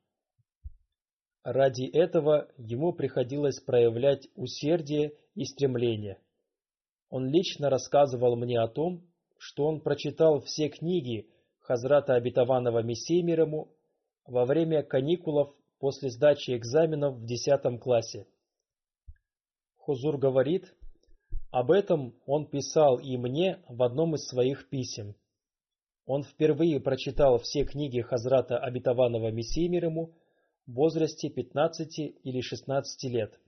Ради 1.44 1.84
этого 1.84 2.48
ему 2.56 2.94
приходилось 2.94 3.60
проявлять 3.60 4.30
усердие 4.36 5.18
и 5.36 5.44
стремление. 5.44 6.22
Он 7.10 7.28
лично 7.28 7.70
рассказывал 7.70 8.38
мне 8.38 8.62
о 8.62 8.70
том, 8.70 9.06
что 9.38 9.66
он 9.66 9.82
прочитал 9.82 10.40
все 10.40 10.70
книги, 10.70 11.28
Хазрата 11.60 12.14
Обетованного 12.14 12.82
Мессии 12.82 13.22
мир 13.22 13.42
ему 13.42 13.76
во 14.26 14.46
время 14.46 14.84
каникулов 14.84 15.56
после 15.80 16.10
сдачи 16.10 16.56
экзаменов 16.56 17.16
в 17.16 17.26
10 17.26 17.80
классе. 17.82 18.28
Хузур 19.78 20.18
говорит, 20.18 20.76
об 21.50 21.72
этом 21.72 22.16
он 22.26 22.46
писал 22.46 23.00
и 23.00 23.18
мне 23.18 23.62
в 23.68 23.84
одном 23.84 24.16
из 24.16 24.28
своих 24.28 24.70
писем. 24.70 25.16
Он 26.06 26.24
впервые 26.24 26.80
прочитал 26.80 27.40
все 27.40 27.66
книги 27.66 28.02
Хазрата 28.02 28.58
Обетованного 28.58 29.32
Мессии 29.32 29.68
мир 29.68 29.86
ему 29.86 30.14
в 30.66 30.74
возрасте 30.74 31.30
15 31.30 32.00
или 32.24 32.42
16 32.42 33.04
лет. 33.12 33.40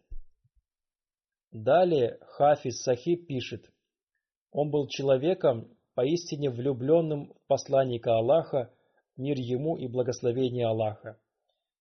Далее 1.52 2.18
Хафиз 2.22 2.82
Сахиб 2.82 3.28
пишет, 3.28 3.72
он 4.52 4.70
был 4.70 4.88
человеком, 4.88 5.76
поистине 5.94 6.50
влюбленным 6.50 7.34
в 7.34 7.48
посланника 7.48 8.16
Аллаха, 8.18 8.74
мир 9.18 9.38
ему 9.38 9.78
и 9.78 9.88
благословение 9.88 10.68
Аллаха. 10.68 11.20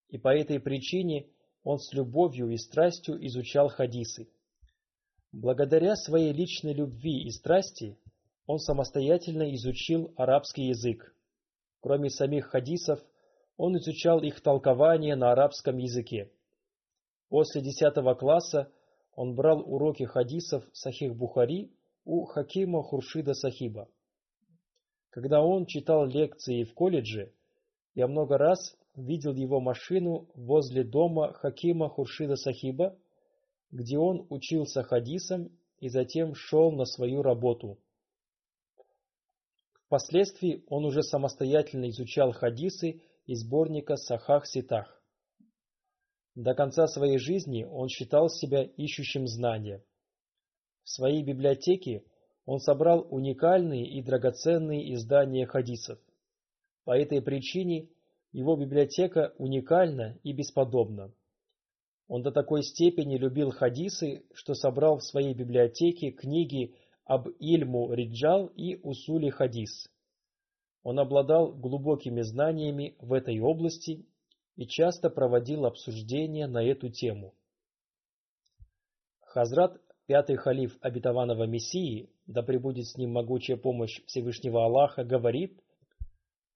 И 0.09 0.18
по 0.18 0.29
этой 0.35 0.61
причине 0.61 1.27
он 1.64 1.79
с 1.79 1.92
любовью 1.92 2.51
и 2.51 2.57
страстью 2.57 3.25
изучал 3.27 3.68
хадисы. 3.68 4.29
Благодаря 5.33 5.97
своей 5.97 6.33
личной 6.33 6.75
любви 6.75 7.23
и 7.23 7.31
страсти 7.31 7.99
он 8.47 8.59
самостоятельно 8.59 9.55
изучил 9.55 10.12
арабский 10.16 10.64
язык. 10.66 11.14
Кроме 11.81 12.11
самих 12.11 12.47
хадисов, 12.47 13.01
он 13.57 13.77
изучал 13.77 14.21
их 14.23 14.40
толкование 14.40 15.16
на 15.16 15.33
арабском 15.33 15.79
языке. 15.79 16.31
После 17.29 17.62
10 17.62 17.95
класса 18.18 18.71
он 19.14 19.35
брал 19.35 19.61
уроки 19.61 20.05
хадисов 20.05 20.64
Сахих 20.73 21.14
Бухари 21.16 21.73
у 22.05 22.25
Хакима 22.25 22.83
Хуршида 22.83 23.35
Сахиба. 23.35 23.88
Когда 25.12 25.42
он 25.42 25.66
читал 25.66 26.07
лекции 26.07 26.64
в 26.64 26.72
колледже, 26.72 27.35
я 27.94 28.09
много 28.09 28.38
раз 28.38 28.75
видел 28.96 29.35
его 29.35 29.61
машину 29.61 30.31
возле 30.35 30.85
дома 30.85 31.35
Хакима 31.35 31.90
Хуршида 31.90 32.37
Сахиба, 32.37 32.98
где 33.70 33.98
он 33.98 34.27
учился 34.31 34.83
хадисам 34.83 35.51
и 35.81 35.90
затем 35.90 36.35
шел 36.35 36.72
на 36.72 36.87
свою 36.87 37.20
работу. 37.20 37.79
Впоследствии 39.85 40.64
он 40.68 40.87
уже 40.87 41.03
самостоятельно 41.03 41.90
изучал 41.90 42.33
хадисы 42.33 43.03
из 43.27 43.42
сборника 43.42 43.96
Сахах 43.96 44.46
Ситах. 44.46 45.03
До 46.35 46.55
конца 46.55 46.87
своей 46.87 47.18
жизни 47.18 47.64
он 47.64 47.88
считал 47.88 48.31
себя 48.31 48.62
ищущим 48.62 49.27
знания. 49.27 49.85
В 50.85 50.88
своей 50.88 51.22
библиотеке 51.22 52.03
он 52.45 52.59
собрал 52.59 53.07
уникальные 53.11 53.87
и 53.87 54.03
драгоценные 54.03 54.95
издания 54.95 55.47
хадисов. 55.47 55.99
По 56.85 56.99
этой 56.99 57.23
причине 57.23 57.89
его 58.33 58.57
библиотека 58.57 59.33
уникальна 59.39 60.19
и 60.25 60.33
бесподобна. 60.33 61.13
Он 62.09 62.23
до 62.23 62.33
такой 62.33 62.63
степени 62.63 63.17
любил 63.17 63.51
хадисы, 63.51 64.25
что 64.35 64.55
собрал 64.55 64.99
в 64.99 65.05
своей 65.05 65.35
библиотеке 65.35 66.11
книги 66.11 66.75
об 67.05 67.29
Ильму 67.39 67.93
Риджал 67.93 68.47
и 68.47 68.77
Усули 68.83 69.31
Хадис. 69.31 69.89
Он 70.83 70.99
обладал 70.99 71.53
глубокими 71.53 72.23
знаниями 72.23 72.97
в 72.99 73.13
этой 73.13 73.39
области 73.39 74.05
и 74.57 74.67
часто 74.67 75.11
проводил 75.11 75.65
обсуждения 75.65 76.49
на 76.49 76.63
эту 76.65 76.91
тему. 76.91 77.35
Хазрат 79.21 79.81
Пятый 80.07 80.37
халиф 80.37 80.77
обетованного 80.81 81.45
Мессии, 81.47 82.11
да 82.27 82.43
пребудет 82.43 82.87
с 82.87 82.97
ним 82.97 83.13
могучая 83.13 83.57
помощь 83.57 84.03
Всевышнего 84.07 84.65
Аллаха, 84.65 85.05
говорит, 85.05 85.61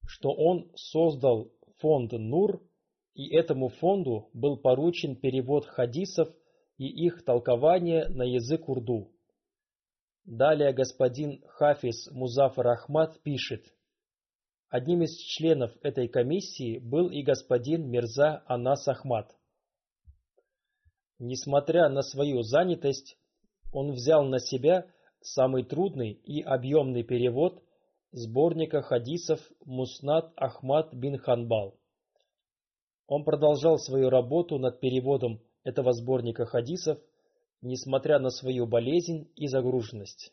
что 0.07 0.31
он 0.31 0.71
создал 0.75 1.53
фонд 1.79 2.13
Нур, 2.13 2.63
и 3.15 3.35
этому 3.35 3.69
фонду 3.69 4.29
был 4.33 4.59
поручен 4.59 5.17
перевод 5.17 5.67
хадисов 5.67 6.29
и 6.77 6.87
их 6.87 7.25
толкование 7.25 8.09
на 8.09 8.23
язык 8.23 8.69
урду. 8.69 9.11
Далее 10.25 10.73
господин 10.73 11.43
Хафиз 11.47 12.11
Музафар 12.11 12.69
Ахмад 12.69 13.21
пишет, 13.23 13.65
Одним 14.69 15.03
из 15.03 15.17
членов 15.17 15.73
этой 15.83 16.09
комиссии 16.09 16.79
был 16.79 17.09
и 17.09 17.23
господин 17.23 17.89
Мирза 17.89 18.43
Анас 18.47 18.87
Ахмад. 18.89 19.33
Несмотря 21.19 21.89
на 21.89 22.03
свою 22.03 22.43
занятость, 22.43 23.17
он 23.73 23.93
взял 23.93 24.25
на 24.25 24.41
себя 24.41 24.87
самый 25.27 25.65
трудный 25.65 26.13
и 26.13 26.41
объемный 26.41 27.03
перевод 27.03 27.63
сборника 28.13 28.83
хадисов 28.83 29.41
Муснат 29.65 30.33
Ахмад 30.37 30.95
бин 30.95 31.19
Ханбал. 31.19 31.79
Он 33.07 33.25
продолжал 33.25 33.79
свою 33.79 34.09
работу 34.11 34.59
над 34.59 34.81
переводом 34.81 35.41
этого 35.65 35.93
сборника 35.93 36.47
хадисов, 36.47 36.99
несмотря 37.61 38.19
на 38.19 38.31
свою 38.31 38.67
болезнь 38.67 39.31
и 39.37 39.49
загруженность. 39.49 40.33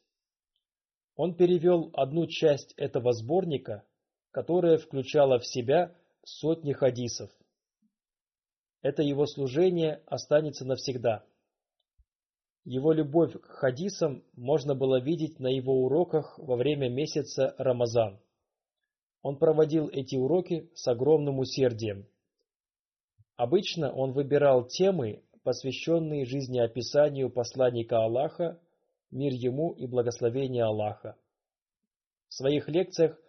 Он 1.16 1.36
перевел 1.36 1.92
одну 1.94 2.28
часть 2.28 2.74
этого 2.78 3.14
сборника, 3.14 3.84
которая 4.32 4.78
включала 4.78 5.40
в 5.40 5.46
себя 5.46 5.96
сотни 6.24 6.74
хадисов. 6.74 7.32
Это 8.82 9.02
его 9.02 9.26
служение 9.26 10.02
останется 10.06 10.66
навсегда. 10.66 11.24
Его 12.66 12.94
любовь 12.94 13.34
к 13.34 13.46
хадисам 13.46 14.24
можно 14.38 14.74
было 14.74 15.02
видеть 15.02 15.40
на 15.40 15.48
его 15.48 15.84
уроках 15.84 16.40
во 16.40 16.56
время 16.56 16.90
месяца 16.90 17.54
Рамазан. 17.58 18.20
Он 19.22 19.38
проводил 19.38 19.90
эти 19.90 20.16
уроки 20.16 20.70
с 20.74 20.88
огромным 20.88 21.40
усердием. 21.40 22.06
Обычно 23.36 23.92
он 23.92 24.14
выбирал 24.14 24.66
темы, 24.66 25.24
посвященные 25.44 26.26
жизнеописанию 26.26 27.30
посланника 27.30 27.98
Аллаха, 27.98 28.60
мир 29.12 29.34
ему 29.34 29.72
и 29.72 29.86
благословение 29.86 30.64
Аллаха. 30.64 31.18
В 32.30 32.34
своих 32.34 32.70
лекциях 32.70 33.20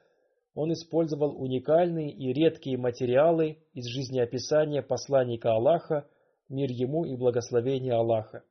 он 0.54 0.72
использовал 0.72 1.40
уникальные 1.42 2.12
и 2.12 2.32
редкие 2.32 2.78
материалы 2.78 3.58
из 3.72 3.86
жизнеописания 3.86 4.82
посланника 4.82 5.52
Аллаха, 5.52 6.08
мир 6.48 6.70
ему 6.70 7.04
и 7.04 7.16
благословение 7.16 7.94
Аллаха. 7.94 8.44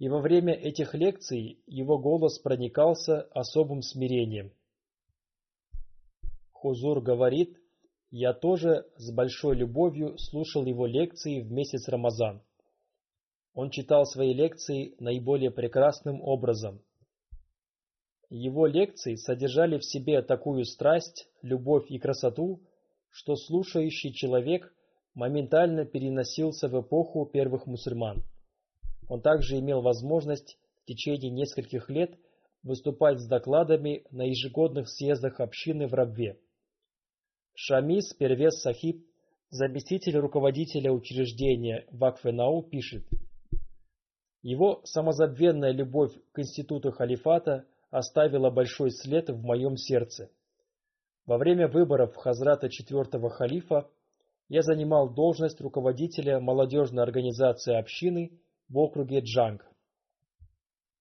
И 0.00 0.08
во 0.08 0.20
время 0.20 0.54
этих 0.54 0.94
лекций 0.94 1.62
его 1.66 1.96
голос 1.96 2.40
проникался 2.40 3.28
особым 3.30 3.82
смирением. 3.82 4.52
Хузур 6.50 7.00
говорит, 7.00 7.56
я 8.10 8.32
тоже 8.32 8.84
с 8.96 9.12
большой 9.12 9.54
любовью 9.54 10.18
слушал 10.18 10.66
его 10.66 10.86
лекции 10.86 11.40
в 11.40 11.52
месяц 11.52 11.86
Рамазан. 11.86 12.42
Он 13.54 13.70
читал 13.70 14.04
свои 14.04 14.34
лекции 14.34 14.96
наиболее 14.98 15.52
прекрасным 15.52 16.20
образом– 16.20 16.82
его 18.30 18.66
лекции 18.66 19.16
содержали 19.16 19.78
в 19.78 19.84
себе 19.84 20.22
такую 20.22 20.64
страсть, 20.64 21.26
любовь 21.42 21.90
и 21.90 21.98
красоту, 21.98 22.62
что 23.10 23.34
слушающий 23.34 24.12
человек 24.12 24.72
моментально 25.14 25.84
переносился 25.84 26.68
в 26.68 26.80
эпоху 26.80 27.26
первых 27.26 27.66
мусульман. 27.66 28.22
Он 29.10 29.20
также 29.20 29.58
имел 29.58 29.82
возможность 29.82 30.56
в 30.82 30.86
течение 30.86 31.30
нескольких 31.30 31.90
лет 31.90 32.18
выступать 32.62 33.20
с 33.20 33.26
докладами 33.26 34.04
на 34.10 34.22
ежегодных 34.22 34.88
съездах 34.88 35.40
общины 35.40 35.86
в 35.86 35.92
Рабве. 35.92 36.40
Шамис 37.54 38.14
Первес 38.14 38.62
Сахиб, 38.62 39.04
заместитель 39.50 40.16
руководителя 40.16 40.92
учреждения 40.92 41.86
Вакфенау, 41.90 42.62
пишет, 42.62 43.04
его 44.40 44.80
самозабвенная 44.84 45.72
любовь 45.72 46.12
к 46.32 46.38
институту 46.38 46.90
халифата– 46.90 47.66
оставила 47.90 48.50
большой 48.50 48.90
след 48.90 49.28
в 49.28 49.42
моем 49.42 49.76
сердце. 49.76 50.30
Во 51.26 51.38
время 51.38 51.68
выборов 51.68 52.14
Хазрата 52.16 52.68
четвертого 52.68 53.30
халифа 53.30 53.88
я 54.48 54.62
занимал 54.62 55.12
должность 55.12 55.60
руководителя 55.60 56.40
молодежной 56.40 57.04
организации 57.04 57.74
общины 57.74 58.40
в 58.70 58.78
округе 58.78 59.20
Джанг. 59.20 59.66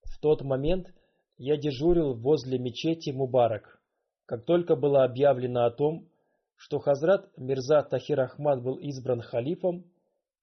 В 0.04 0.20
тот 0.20 0.42
момент 0.42 0.94
я 1.38 1.56
дежурил 1.56 2.14
возле 2.16 2.60
мечети 2.60 3.12
Мубарак. 3.12 3.80
Как 4.26 4.44
только 4.46 4.76
было 4.76 5.04
объявлено 5.04 5.66
о 5.66 5.72
том, 5.72 6.10
что 6.56 6.80
Хазрат 6.80 7.32
Мирза 7.38 7.84
Тахир 7.84 8.20
Ахмад 8.20 8.62
был 8.62 8.76
избран 8.76 9.22
халифом, 9.22 9.86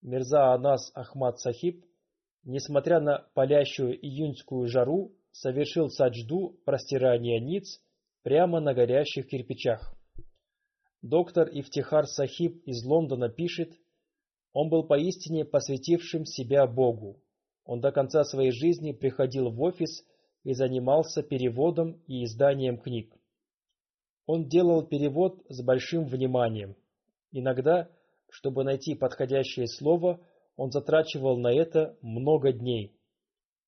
Мирза 0.01 0.55
Анас 0.55 0.91
Ахмад 0.95 1.39
Сахиб, 1.41 1.85
несмотря 2.45 3.01
на 3.01 3.27
палящую 3.35 3.95
июньскую 3.95 4.69
жару, 4.69 5.13
совершил 5.33 5.91
саджду 5.91 6.59
простирания 6.65 7.41
ниц 7.41 7.83
прямо 8.23 8.61
на 8.61 8.73
горящих 8.73 9.29
кирпичах. 9.29 9.95
Доктор 11.03 11.49
Ифтихар 11.53 12.07
Сахиб 12.07 12.63
из 12.65 12.85
Лондона 12.85 13.29
пишет, 13.29 13.73
он 14.59 14.71
был 14.71 14.85
поистине 14.85 15.45
посвятившим 15.45 16.25
себя 16.25 16.67
Богу. 16.67 17.21
Он 17.67 17.83
до 17.83 17.93
конца 17.93 18.25
своей 18.25 18.53
жизни 18.53 18.93
приходил 18.93 19.51
в 19.51 19.61
офис 19.61 20.03
и 20.45 20.55
занимался 20.55 21.23
переводом 21.23 22.01
и 22.07 22.25
изданием 22.25 22.79
книг. 22.79 23.15
Он 24.25 24.49
делал 24.49 24.83
перевод 24.83 25.45
с 25.51 25.63
большим 25.63 26.07
вниманием. 26.07 26.75
Иногда, 27.33 27.91
чтобы 28.31 28.65
найти 28.65 28.95
подходящее 28.95 29.67
слово, 29.67 30.21
он 30.57 30.71
затрачивал 30.71 31.37
на 31.37 31.53
это 31.53 31.99
много 32.01 32.51
дней. 32.51 32.97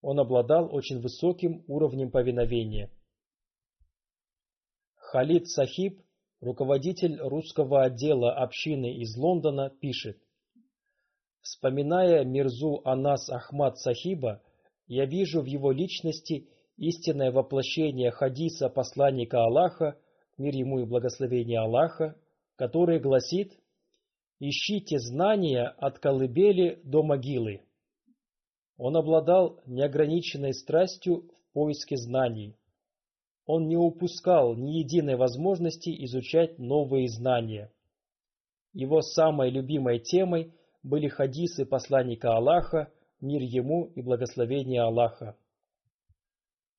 Он 0.01 0.19
обладал 0.19 0.75
очень 0.75 1.03
высоким 1.03 1.65
уровнем 1.67 2.11
повиновения. 2.11 2.91
Халид 4.95 5.49
Сахиб, 5.49 6.01
руководитель 6.41 7.21
русского 7.21 7.83
отдела 7.83 8.33
общины 8.33 8.95
из 8.95 9.15
Лондона, 9.19 9.69
пишет. 9.69 10.19
Вспоминая 11.43 12.25
Мирзу 12.25 12.81
Анас 12.85 13.31
Ахмад 13.31 13.79
Сахиба, 13.79 14.43
я 14.87 15.07
вижу 15.07 15.41
в 15.41 15.47
его 15.47 15.73
личности 15.73 16.49
истинное 16.77 17.31
воплощение 17.31 18.11
хадиса 18.11 18.69
посланника 18.69 19.45
Аллаха, 19.45 19.99
мир 20.37 20.55
ему 20.55 20.81
и 20.81 20.85
благословение 20.85 21.61
Аллаха, 21.61 22.17
который 22.57 22.99
гласит 23.01 23.53
«Ищите 24.41 24.99
знания 24.99 25.67
от 25.67 25.99
колыбели 25.99 26.81
до 26.85 27.03
могилы». 27.03 27.63
Он 28.77 28.97
обладал 28.97 29.61
неограниченной 29.67 30.55
страстью 30.55 31.29
в 31.29 31.53
поиске 31.53 31.97
знаний. 31.97 32.57
Он 33.45 33.67
не 33.67 33.77
упускал 33.77 34.55
ни 34.55 34.79
единой 34.79 35.17
возможности 35.17 35.91
изучать 36.05 36.59
новые 36.59 37.09
знания. 37.09 37.73
Его 38.73 39.01
самой 39.01 39.51
любимой 39.51 39.99
темой 39.99 40.53
были 40.89 41.09
хадисы 41.09 41.67
посланника 41.67 42.35
Аллаха, 42.35 42.91
мир 43.21 43.43
ему 43.43 43.93
и 43.95 44.01
благословение 44.01 44.81
Аллаха. 44.81 45.37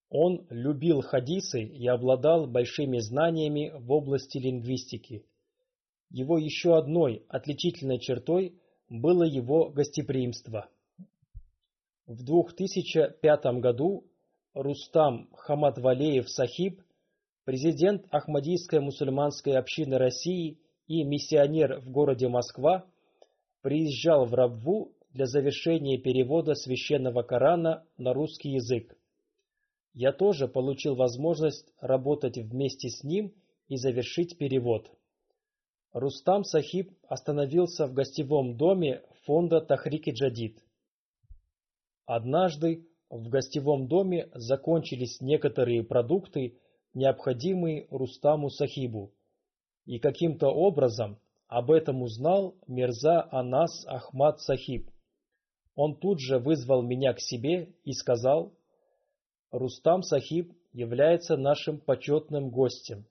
Он 0.10 0.48
любил 0.50 1.02
хадисы 1.02 1.62
и 1.62 1.88
обладал 1.88 2.48
большими 2.48 2.98
знаниями 2.98 3.72
в 3.76 3.92
области 3.92 4.40
лингвистики. 4.40 5.26
Его 6.10 6.40
еще 6.40 6.76
одной 6.76 7.24
отличительной 7.30 8.00
чертой 8.00 8.60
было 8.90 9.24
его 9.24 9.70
гостеприимство. 9.70 10.68
В 12.08 12.24
2005 12.24 13.60
году 13.60 14.06
Рустам 14.56 15.30
Хамадвалеев 15.34 16.28
Сахиб, 16.28 16.82
президент 17.46 18.08
Ахмадийской 18.10 18.80
мусульманской 18.80 19.56
общины 19.56 20.00
России 20.00 20.58
и 20.88 21.04
миссионер 21.04 21.82
в 21.82 21.92
городе 21.92 22.28
Москва, 22.28 22.90
приезжал 23.62 24.26
в 24.26 24.34
Рабву 24.34 24.94
для 25.12 25.26
завершения 25.26 25.98
перевода 25.98 26.56
священного 26.56 27.24
Корана 27.24 27.86
на 27.98 28.14
русский 28.14 28.52
язык. 28.52 28.96
Я 29.94 30.14
тоже 30.14 30.48
получил 30.48 30.96
возможность 30.96 31.74
работать 31.80 32.38
вместе 32.38 32.90
с 32.90 33.04
ним 33.04 33.34
и 33.68 33.76
завершить 33.76 34.38
перевод. 34.38 34.90
Рустам 35.92 36.44
Сахиб 36.44 36.92
остановился 37.08 37.88
в 37.88 37.94
гостевом 37.94 38.56
доме 38.56 39.02
фонда 39.26 39.60
Тахрики 39.60 40.12
Джадид. 40.12 40.64
Однажды 42.06 42.88
в 43.10 43.30
гостевом 43.30 43.88
доме 43.88 44.30
закончились 44.34 45.20
некоторые 45.20 45.84
продукты, 45.84 46.60
необходимые 46.94 47.88
Рустаму 47.90 48.50
Сахибу, 48.50 49.12
и 49.86 49.98
каким-то 49.98 50.48
образом 50.50 51.20
об 51.50 51.72
этом 51.72 52.04
узнал 52.04 52.56
Мирза 52.68 53.28
Анас 53.32 53.84
Ахмад 53.88 54.40
Сахиб. 54.40 54.88
Он 55.76 55.96
тут 55.96 56.20
же 56.20 56.38
вызвал 56.38 56.84
меня 56.84 57.12
к 57.14 57.20
себе 57.20 57.74
и 57.84 57.92
сказал, 57.94 58.54
«Рустам 59.50 60.04
Сахиб 60.04 60.54
является 60.74 61.38
нашим 61.38 61.80
почетным 61.80 62.52
гостем. 62.52 63.08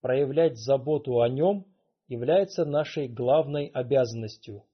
Проявлять 0.00 0.56
заботу 0.56 1.20
о 1.20 1.28
нем 1.28 1.66
является 2.08 2.64
нашей 2.64 3.06
главной 3.06 3.66
обязанностью». 3.66 4.64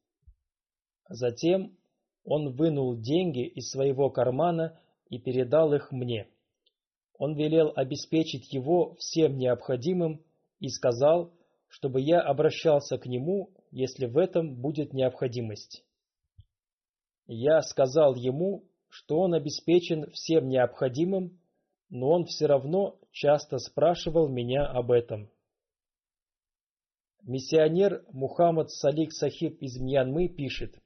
Затем 1.08 1.76
он 2.24 2.52
вынул 2.52 2.96
деньги 2.96 3.44
из 3.44 3.70
своего 3.70 4.08
кармана 4.08 4.78
и 5.08 5.18
передал 5.18 5.74
их 5.74 5.90
мне. 5.90 6.28
Он 7.18 7.34
велел 7.34 7.72
обеспечить 7.74 8.52
его 8.52 8.94
всем 9.00 9.36
необходимым 9.36 10.22
и 10.60 10.68
сказал, 10.68 11.32
чтобы 11.74 12.00
я 12.00 12.20
обращался 12.20 12.98
к 12.98 13.06
нему, 13.06 13.50
если 13.72 14.06
в 14.06 14.16
этом 14.16 14.54
будет 14.54 14.92
необходимость. 14.92 15.84
Я 17.26 17.62
сказал 17.62 18.14
ему, 18.14 18.62
что 18.88 19.18
он 19.18 19.34
обеспечен 19.34 20.08
всем 20.12 20.48
необходимым, 20.48 21.40
но 21.90 22.10
он 22.10 22.26
все 22.26 22.46
равно 22.46 23.00
часто 23.10 23.58
спрашивал 23.58 24.28
меня 24.28 24.64
об 24.66 24.92
этом. 24.92 25.28
Миссионер 27.22 28.04
Мухаммад 28.12 28.70
Салик 28.70 29.12
Сахиб 29.12 29.60
из 29.60 29.76
Мьянмы 29.76 30.28
пишет, 30.28 30.78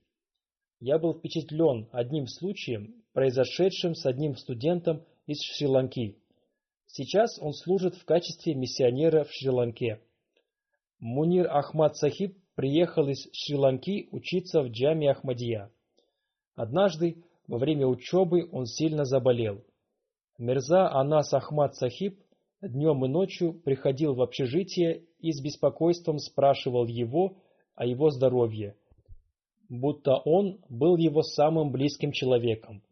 «Я 0.80 0.98
был 0.98 1.18
впечатлен 1.18 1.90
одним 1.92 2.26
случаем, 2.26 3.04
произошедшим 3.12 3.94
с 3.94 4.06
одним 4.06 4.36
студентом 4.36 5.04
из 5.26 5.42
Шри-Ланки. 5.42 6.16
Сейчас 6.86 7.38
он 7.42 7.52
служит 7.52 7.94
в 7.94 8.06
качестве 8.06 8.54
миссионера 8.54 9.24
в 9.24 9.32
Шри-Ланке. 9.32 10.00
Мунир 11.00 11.46
Ахмад 11.48 11.96
Сахиб 11.96 12.36
приехал 12.56 13.08
из 13.08 13.28
Шри-Ланки 13.32 14.08
учиться 14.10 14.62
в 14.62 14.68
Джами 14.68 15.06
Ахмадия. 15.06 15.70
Однажды, 16.56 17.22
во 17.46 17.58
время 17.58 17.86
учебы, 17.86 18.48
он 18.50 18.66
сильно 18.66 19.04
заболел. 19.04 19.64
Мирза 20.38 20.90
Анас 20.90 21.32
Ахмад 21.32 21.76
Сахиб 21.76 22.18
днем 22.60 23.04
и 23.04 23.08
ночью 23.08 23.54
приходил 23.54 24.14
в 24.14 24.22
общежитие 24.22 25.04
и 25.20 25.30
с 25.30 25.40
беспокойством 25.40 26.18
спрашивал 26.18 26.86
его 26.86 27.36
о 27.76 27.86
его 27.86 28.10
здоровье, 28.10 28.76
будто 29.68 30.16
он 30.16 30.58
был 30.68 30.96
его 30.96 31.22
самым 31.22 31.70
близким 31.70 32.10
человеком. 32.10 32.82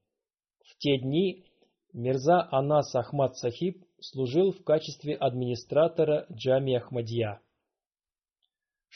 В 0.65 0.79
те 0.79 0.99
дни 0.99 1.45
Мирза 1.93 2.47
Анас 2.53 2.95
Ахмад 2.95 3.37
Сахиб 3.37 3.85
служил 3.99 4.53
в 4.53 4.63
качестве 4.63 5.17
администратора 5.17 6.27
Джами 6.33 6.75
Ахмадия. 6.75 7.41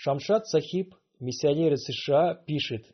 Шамшат 0.03 0.47
Сахиб, 0.47 0.95
миссионер 1.19 1.75
из 1.75 1.85
США, 1.85 2.35
пишет, 2.47 2.87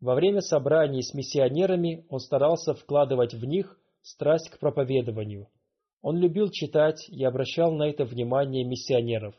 «Во 0.00 0.14
время 0.14 0.40
собраний 0.40 1.02
с 1.02 1.12
миссионерами 1.12 2.06
он 2.08 2.18
старался 2.18 2.74
вкладывать 2.74 3.34
в 3.34 3.44
них 3.44 3.78
страсть 4.02 4.48
к 4.50 4.58
проповедованию– 4.58 5.48
он 6.02 6.18
любил 6.18 6.50
читать 6.50 7.08
и 7.08 7.24
обращал 7.24 7.72
на 7.72 7.84
это 7.88 8.04
внимание 8.04 8.64
миссионеров. 8.64 9.36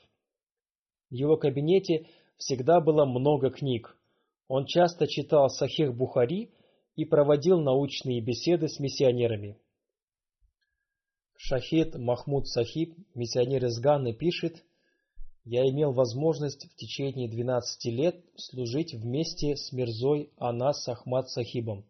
В 1.09 1.13
его 1.13 1.35
кабинете 1.35 2.07
всегда 2.37 2.79
было 2.79 3.05
много 3.05 3.51
книг. 3.51 3.97
Он 4.47 4.65
часто 4.65 5.05
читал 5.05 5.49
Сахих 5.49 5.93
Бухари 5.93 6.53
и 6.95 7.03
проводил 7.03 7.59
научные 7.59 8.21
беседы 8.21 8.69
с 8.69 8.79
миссионерами. 8.79 9.57
Шахид 11.35 11.95
Махмуд 11.95 12.47
Сахиб, 12.47 12.95
миссионер 13.13 13.65
из 13.65 13.77
Ганны, 13.81 14.13
пишет, 14.13 14.63
«Я 15.45 15.69
имел 15.69 15.91
возможность 15.91 16.71
в 16.71 16.75
течение 16.75 17.27
12 17.27 17.85
лет 17.85 18.23
служить 18.37 18.93
вместе 18.93 19.57
с 19.57 19.73
Мирзой 19.73 20.31
Анас 20.37 20.87
Ахмад 20.87 21.29
Сахибом. 21.29 21.85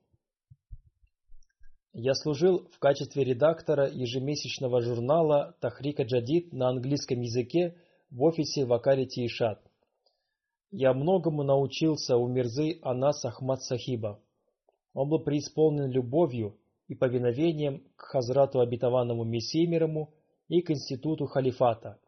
Я 1.93 2.15
служил 2.15 2.67
в 2.71 2.79
качестве 2.79 3.23
редактора 3.23 3.87
ежемесячного 3.87 4.81
журнала 4.81 5.55
«Тахрика 5.59 6.01
Джадид» 6.01 6.51
на 6.51 6.69
английском 6.69 7.21
языке 7.21 7.75
в 8.09 8.23
офисе 8.23 8.65
Вакарити 8.65 9.27
Ишат. 9.27 9.61
Я 10.71 10.95
многому 10.95 11.43
научился 11.43 12.17
у 12.17 12.27
Мирзы 12.27 12.79
Анас 12.81 13.23
Ахмад 13.23 13.61
Сахиба. 13.61 14.19
Он 14.95 15.07
был 15.07 15.19
преисполнен 15.19 15.91
любовью 15.91 16.57
и 16.87 16.95
повиновением 16.95 17.83
к 17.95 18.01
Хазрату 18.07 18.59
Обетованному 18.59 19.23
Мессии 19.23 19.67
мирому 19.67 20.11
и 20.47 20.61
к 20.61 20.71
институту 20.71 21.27
халифата. 21.27 21.99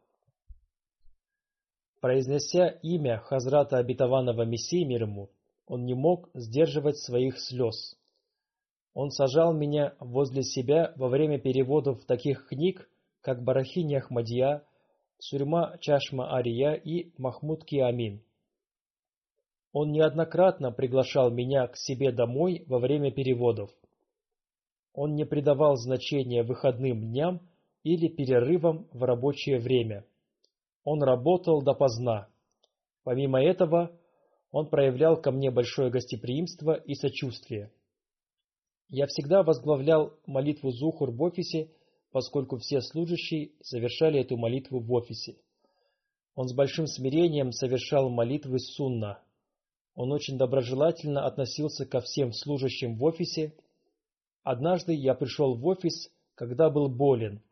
Произнеся 2.00 2.68
имя 2.82 3.18
Хазрата 3.18 3.78
Обетованного 3.78 4.42
Мессии 4.42 4.84
мирому, 4.84 5.30
он 5.66 5.86
не 5.86 5.94
мог 5.94 6.28
сдерживать 6.34 6.98
своих 6.98 7.40
слез. 7.40 7.96
Он 8.92 9.10
сажал 9.10 9.52
меня 9.54 9.94
возле 9.98 10.42
себя 10.42 10.92
во 10.96 11.08
время 11.08 11.38
переводов 11.38 12.04
таких 12.04 12.48
книг, 12.48 12.88
как 13.22 13.42
Барахини 13.42 13.96
Ахмадия, 13.96 14.62
Сурьма 15.18 15.78
Чашма 15.80 16.34
Ария 16.34 16.74
и 16.74 17.12
Махмуд 17.18 17.64
Киамин. 17.64 18.22
Он 19.72 19.90
неоднократно 19.90 20.72
приглашал 20.72 21.30
меня 21.30 21.66
к 21.66 21.76
себе 21.76 22.12
домой 22.12 22.64
во 22.66 22.78
время 22.78 23.10
переводов. 23.10 23.70
Он 24.92 25.14
не 25.14 25.24
придавал 25.24 25.76
значения 25.76 26.42
выходным 26.42 27.00
дням 27.00 27.40
или 27.82 28.08
перерывам 28.08 28.88
в 28.92 29.02
рабочее 29.02 29.58
время. 29.58 30.04
Он 30.86 31.02
работал 31.02 31.62
допоздна. 31.62 32.28
Помимо 33.02 33.42
этого, 33.42 33.90
он 34.52 34.68
проявлял 34.68 35.20
ко 35.20 35.32
мне 35.32 35.50
большое 35.50 35.90
гостеприимство 35.90 36.74
и 36.74 36.94
сочувствие. 36.94 37.72
Я 38.88 39.08
всегда 39.08 39.42
возглавлял 39.42 40.14
молитву 40.26 40.70
Зухур 40.70 41.10
в 41.10 41.20
офисе, 41.22 41.72
поскольку 42.12 42.58
все 42.58 42.80
служащие 42.80 43.50
совершали 43.62 44.20
эту 44.20 44.36
молитву 44.36 44.78
в 44.78 44.92
офисе. 44.92 45.36
Он 46.36 46.46
с 46.46 46.54
большим 46.54 46.86
смирением 46.86 47.50
совершал 47.50 48.08
молитвы 48.08 48.60
сунна. 48.60 49.18
Он 49.96 50.12
очень 50.12 50.38
доброжелательно 50.38 51.26
относился 51.26 51.84
ко 51.84 52.00
всем 52.00 52.32
служащим 52.32 52.96
в 52.96 53.02
офисе. 53.02 53.56
Однажды 54.44 54.94
я 54.94 55.14
пришел 55.14 55.56
в 55.56 55.66
офис, 55.66 56.12
когда 56.36 56.70
был 56.70 56.88
болен, 56.88 57.42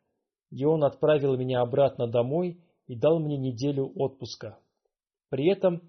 и 0.51 0.63
он 0.63 0.85
отправил 0.85 1.35
меня 1.35 1.59
обратно 1.59 2.07
домой 2.07 2.61
и 2.87 2.95
дал 2.95 3.19
мне 3.19 3.37
неделю 3.37 3.91
отпуска. 3.95 4.59
При 5.29 5.51
этом 5.51 5.81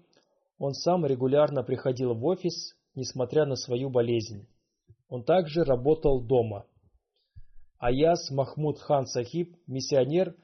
он 0.57 0.73
сам 0.73 1.05
регулярно 1.05 1.63
приходил 1.63 2.13
в 2.13 2.25
офис, 2.25 2.75
несмотря 2.95 3.45
на 3.45 3.55
свою 3.55 3.89
болезнь. 3.89 4.47
Он 5.09 5.23
также 5.23 5.63
работал 5.63 6.19
дома. 6.21 6.65
Аяс 7.77 8.31
Махмуд 8.31 8.79
Хан 8.79 9.05
Сахиб, 9.05 9.55
миссионер, 9.67 10.35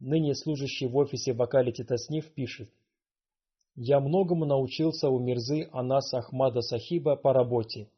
ныне 0.00 0.34
служащий 0.34 0.86
в 0.86 0.96
офисе 0.96 1.34
Вакалити 1.34 1.84
Тасниф, 1.84 2.32
пишет. 2.32 2.70
«Я 3.74 4.00
многому 4.00 4.46
научился 4.46 5.08
у 5.08 5.18
Мирзы 5.18 5.68
Анас 5.72 6.12
Ахмада 6.14 6.62
Сахиба 6.62 7.16
по 7.16 7.32
работе. 7.32 7.90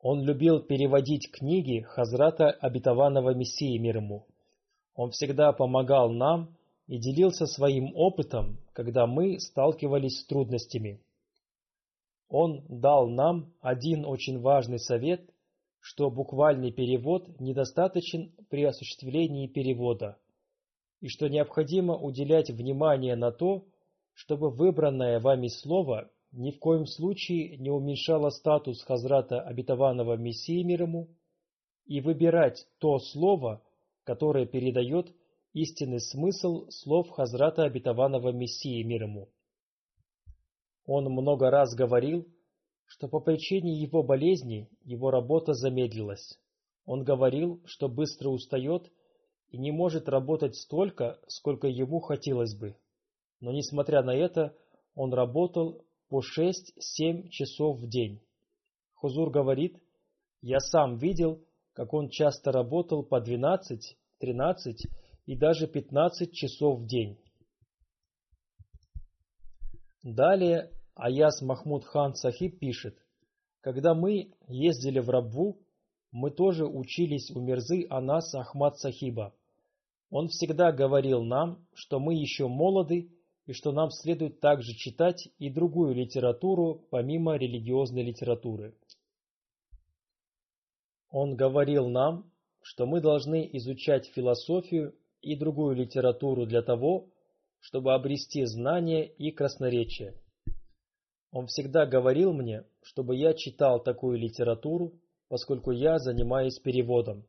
Он 0.00 0.22
любил 0.22 0.60
переводить 0.60 1.30
книги 1.32 1.80
Хазрата 1.80 2.50
Обетованного 2.50 3.34
Мессии 3.34 3.78
мир 3.78 3.96
ему. 3.96 4.26
Он 4.94 5.10
всегда 5.10 5.52
помогал 5.52 6.10
нам 6.12 6.54
и 6.86 6.98
делился 6.98 7.46
своим 7.46 7.94
опытом, 7.94 8.58
когда 8.72 9.06
мы 9.06 9.38
сталкивались 9.40 10.20
с 10.20 10.26
трудностями. 10.26 11.00
Он 12.28 12.64
дал 12.68 13.08
нам 13.08 13.52
один 13.60 14.04
очень 14.04 14.40
важный 14.40 14.78
совет, 14.78 15.30
что 15.80 16.10
буквальный 16.10 16.72
перевод 16.72 17.40
недостаточен 17.40 18.32
при 18.48 18.64
осуществлении 18.64 19.46
перевода, 19.46 20.18
и 21.00 21.08
что 21.08 21.28
необходимо 21.28 21.96
уделять 21.96 22.50
внимание 22.50 23.16
на 23.16 23.30
то, 23.30 23.66
чтобы 24.14 24.50
выбранное 24.50 25.20
вами 25.20 25.48
слово 25.48 26.10
ни 26.32 26.50
в 26.50 26.58
коем 26.58 26.86
случае 26.86 27.56
не 27.58 27.70
уменьшало 27.70 28.30
статус 28.30 28.82
Хазрата 28.82 29.40
Обетованного 29.40 30.16
Мессии 30.16 30.62
мир 30.62 30.82
ему, 30.82 31.08
и 31.86 32.00
выбирать 32.00 32.66
то 32.78 32.98
слово, 32.98 33.62
которое 34.04 34.46
передает 34.46 35.14
истинный 35.54 36.00
смысл 36.00 36.68
слов 36.68 37.08
Хазрата 37.10 37.62
Обетованного 37.62 38.32
Мессии 38.32 38.82
мир 38.82 39.04
ему. 39.04 39.30
Он 40.84 41.04
много 41.04 41.50
раз 41.50 41.74
говорил, 41.74 42.26
что 42.84 43.08
по 43.08 43.20
причине 43.20 43.80
его 43.80 44.02
болезни 44.02 44.68
его 44.82 45.10
работа 45.10 45.54
замедлилась. 45.54 46.38
Он 46.84 47.02
говорил, 47.02 47.62
что 47.64 47.88
быстро 47.88 48.28
устает 48.28 48.92
и 49.48 49.56
не 49.56 49.70
может 49.70 50.08
работать 50.08 50.56
столько, 50.56 51.18
сколько 51.28 51.68
ему 51.68 52.00
хотелось 52.00 52.54
бы. 52.58 52.76
Но 53.40 53.52
несмотря 53.52 54.02
на 54.02 54.14
это, 54.14 54.56
он 54.94 55.14
работал 55.14 55.86
по 56.08 56.20
6-7 56.20 57.28
часов 57.28 57.78
в 57.78 57.88
день. 57.88 58.20
Хузур 58.94 59.30
говорит, 59.30 59.80
я 60.42 60.58
сам 60.58 60.98
видел, 60.98 61.44
как 61.72 61.94
он 61.94 62.08
часто 62.10 62.52
работал 62.52 63.04
по 63.04 63.20
12, 63.20 63.96
13 64.18 64.86
и 65.26 65.36
даже 65.36 65.66
15 65.66 66.32
часов 66.32 66.80
в 66.80 66.86
день. 66.86 67.18
Далее 70.02 70.70
Аяс 70.94 71.40
Махмуд 71.40 71.84
Хан 71.84 72.14
Сахиб 72.14 72.58
пишет, 72.58 72.98
«Когда 73.60 73.94
мы 73.94 74.34
ездили 74.48 74.98
в 74.98 75.08
Рабву, 75.08 75.58
мы 76.12 76.30
тоже 76.30 76.66
учились 76.66 77.30
у 77.30 77.40
Мирзы 77.40 77.86
Анас 77.88 78.34
Ахмад 78.34 78.78
Сахиба. 78.78 79.34
Он 80.10 80.28
всегда 80.28 80.70
говорил 80.70 81.24
нам, 81.24 81.66
что 81.74 81.98
мы 81.98 82.14
еще 82.14 82.46
молоды 82.46 83.10
и 83.46 83.52
что 83.52 83.72
нам 83.72 83.90
следует 83.90 84.40
также 84.40 84.74
читать 84.74 85.28
и 85.38 85.50
другую 85.50 85.94
литературу, 85.94 86.86
помимо 86.90 87.36
религиозной 87.36 88.02
литературы. 88.02 88.76
Он 91.10 91.34
говорил 91.34 91.88
нам, 91.88 92.30
что 92.62 92.86
мы 92.86 93.00
должны 93.00 93.48
изучать 93.52 94.06
философию 94.14 94.94
и 95.24 95.36
другую 95.36 95.74
литературу 95.74 96.46
для 96.46 96.62
того, 96.62 97.08
чтобы 97.60 97.94
обрести 97.94 98.44
знание 98.44 99.06
и 99.06 99.30
красноречие. 99.30 100.14
Он 101.32 101.46
всегда 101.46 101.86
говорил 101.86 102.32
мне, 102.32 102.64
чтобы 102.82 103.16
я 103.16 103.32
читал 103.34 103.82
такую 103.82 104.18
литературу, 104.18 104.92
поскольку 105.28 105.70
я 105.72 105.98
занимаюсь 105.98 106.58
переводом. 106.58 107.24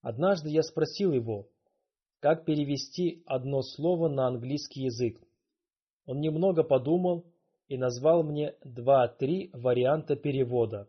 Однажды 0.00 0.48
я 0.48 0.62
спросил 0.62 1.12
его, 1.12 1.48
как 2.20 2.44
перевести 2.44 3.22
одно 3.26 3.62
слово 3.62 4.08
на 4.08 4.26
английский 4.26 4.84
язык. 4.84 5.20
Он 6.06 6.20
немного 6.20 6.64
подумал 6.64 7.26
и 7.68 7.76
назвал 7.76 8.22
мне 8.22 8.54
два-три 8.64 9.50
варианта 9.52 10.16
перевода. 10.16 10.88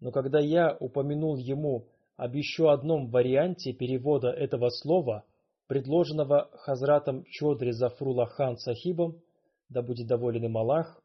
Но 0.00 0.10
когда 0.10 0.40
я 0.40 0.76
упомянул 0.78 1.36
ему 1.36 1.88
об 2.18 2.34
еще 2.34 2.72
одном 2.72 3.10
варианте 3.10 3.72
перевода 3.72 4.30
этого 4.30 4.70
слова, 4.70 5.24
предложенного 5.68 6.50
Хазратом 6.52 7.24
Чодри 7.26 7.70
Зафрула 7.70 8.26
хан 8.26 8.56
Сахибом, 8.56 9.22
да 9.68 9.82
будет 9.82 10.08
доволен 10.08 10.44
им 10.44 10.58
Аллах, 10.58 11.00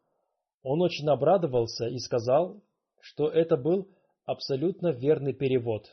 он 0.63 0.81
очень 0.81 1.07
обрадовался 1.07 1.85
и 1.85 1.99
сказал, 1.99 2.63
что 2.99 3.29
это 3.29 3.57
был 3.57 3.89
абсолютно 4.25 4.87
верный 4.87 5.33
перевод. 5.33 5.85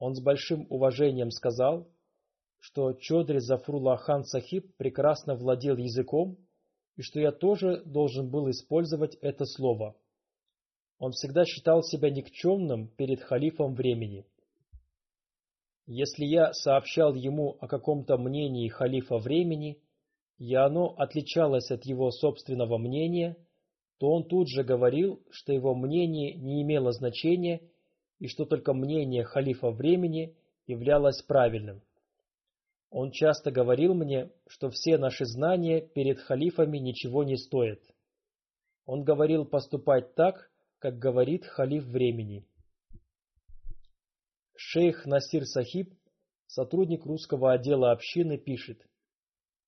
Он 0.00 0.16
с 0.16 0.20
большим 0.20 0.66
уважением 0.68 1.30
сказал, 1.30 1.86
что 2.58 2.94
Чодри 2.94 3.38
Зафрула 3.38 3.98
хан 3.98 4.24
Сахиб 4.24 4.74
прекрасно 4.78 5.36
владел 5.36 5.76
языком 5.76 6.38
и 6.96 7.02
что 7.02 7.20
я 7.20 7.30
тоже 7.30 7.84
должен 7.84 8.28
был 8.28 8.50
использовать 8.50 9.14
это 9.20 9.44
слово. 9.44 9.94
Он 10.98 11.12
всегда 11.12 11.44
считал 11.44 11.82
себя 11.82 12.10
никчемным 12.10 12.88
перед 12.88 13.22
халифом 13.22 13.74
времени. 13.74 14.24
Если 15.86 16.24
я 16.24 16.52
сообщал 16.52 17.14
ему 17.14 17.56
о 17.60 17.68
каком-то 17.68 18.18
мнении 18.18 18.68
халифа 18.68 19.18
времени, 19.18 19.80
и 20.38 20.54
оно 20.54 20.94
отличалось 20.96 21.70
от 21.70 21.84
его 21.84 22.10
собственного 22.10 22.78
мнения, 22.78 23.36
то 23.98 24.08
он 24.08 24.24
тут 24.24 24.48
же 24.48 24.64
говорил, 24.64 25.22
что 25.30 25.52
его 25.52 25.74
мнение 25.74 26.34
не 26.34 26.62
имело 26.62 26.92
значения 26.92 27.62
и 28.18 28.28
что 28.28 28.44
только 28.44 28.74
мнение 28.74 29.24
халифа 29.24 29.70
времени 29.70 30.36
являлось 30.66 31.22
правильным. 31.22 31.80
Он 32.90 33.10
часто 33.10 33.50
говорил 33.50 33.94
мне, 33.94 34.30
что 34.46 34.70
все 34.70 34.98
наши 34.98 35.24
знания 35.26 35.80
перед 35.80 36.18
халифами 36.18 36.78
ничего 36.78 37.22
не 37.22 37.36
стоят. 37.36 37.80
Он 38.86 39.04
говорил 39.04 39.44
поступать 39.44 40.14
так, 40.14 40.47
как 40.78 40.98
говорит 40.98 41.44
халиф 41.44 41.84
времени. 41.84 42.46
Шейх 44.56 45.06
Насир 45.06 45.44
Сахиб, 45.44 45.92
сотрудник 46.46 47.04
русского 47.04 47.52
отдела 47.52 47.90
общины, 47.90 48.38
пишет. 48.38 48.80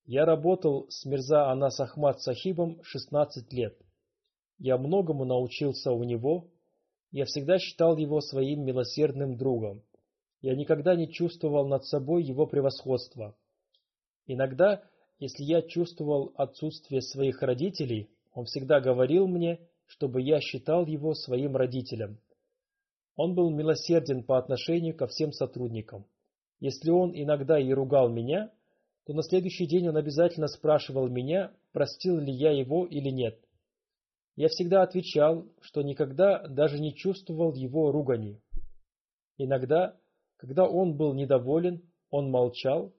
Я 0.05 0.25
работал 0.25 0.89
с 0.89 1.05
Мирза 1.05 1.51
Анас 1.51 1.79
Ахмад 1.81 2.21
Сахибом 2.21 2.83
16 2.83 3.53
лет. 3.53 3.77
Я 4.59 4.79
многому 4.79 5.25
научился 5.25 5.93
у 5.93 6.05
него. 6.05 6.51
Я 7.11 7.25
всегда 7.25 7.59
считал 7.59 7.97
его 7.97 8.21
своим 8.21 8.65
милосердным 8.65 9.37
другом. 9.37 9.83
Я 10.41 10.55
никогда 10.55 10.95
не 10.95 11.13
чувствовал 11.13 11.67
над 11.67 11.85
собой 11.87 12.23
его 12.25 12.47
превосходства. 12.47 13.37
Иногда, 14.27 14.83
если 15.19 15.43
я 15.43 15.63
чувствовал 15.63 16.33
отсутствие 16.37 17.03
своих 17.03 17.43
родителей, 17.43 18.11
он 18.33 18.45
всегда 18.45 18.81
говорил 18.81 19.27
мне, 19.27 19.70
чтобы 19.91 20.23
я 20.23 20.41
считал 20.41 20.87
его 20.87 21.15
своим 21.15 21.57
родителем. 21.57 22.21
Он 23.17 23.35
был 23.35 23.51
милосерден 23.51 24.23
по 24.23 24.39
отношению 24.39 24.97
ко 24.97 25.09
всем 25.09 25.33
сотрудникам. 25.33 26.07
Если 26.61 26.91
он 26.91 27.11
иногда 27.13 27.59
и 27.59 27.73
ругал 27.73 28.09
меня, 28.09 28.53
то 29.05 29.15
на 29.15 29.23
следующий 29.25 29.67
день 29.67 29.89
он 29.89 29.97
обязательно 29.97 30.47
спрашивал 30.47 31.09
меня, 31.09 31.53
простил 31.73 32.21
ли 32.21 32.33
я 32.33 32.53
его 32.53 32.87
или 32.87 33.09
нет. 33.11 33.41
Я 34.37 34.47
всегда 34.47 34.83
отвечал, 34.83 35.49
что 35.61 35.83
никогда 35.83 36.47
даже 36.47 36.79
не 36.79 36.95
чувствовал 36.95 37.53
его 37.55 37.91
ругани. 37.91 38.41
Иногда, 39.39 39.97
когда 40.37 40.69
он 40.69 40.97
был 40.97 41.15
недоволен, 41.15 41.83
он 42.11 42.31
молчал, 42.31 42.93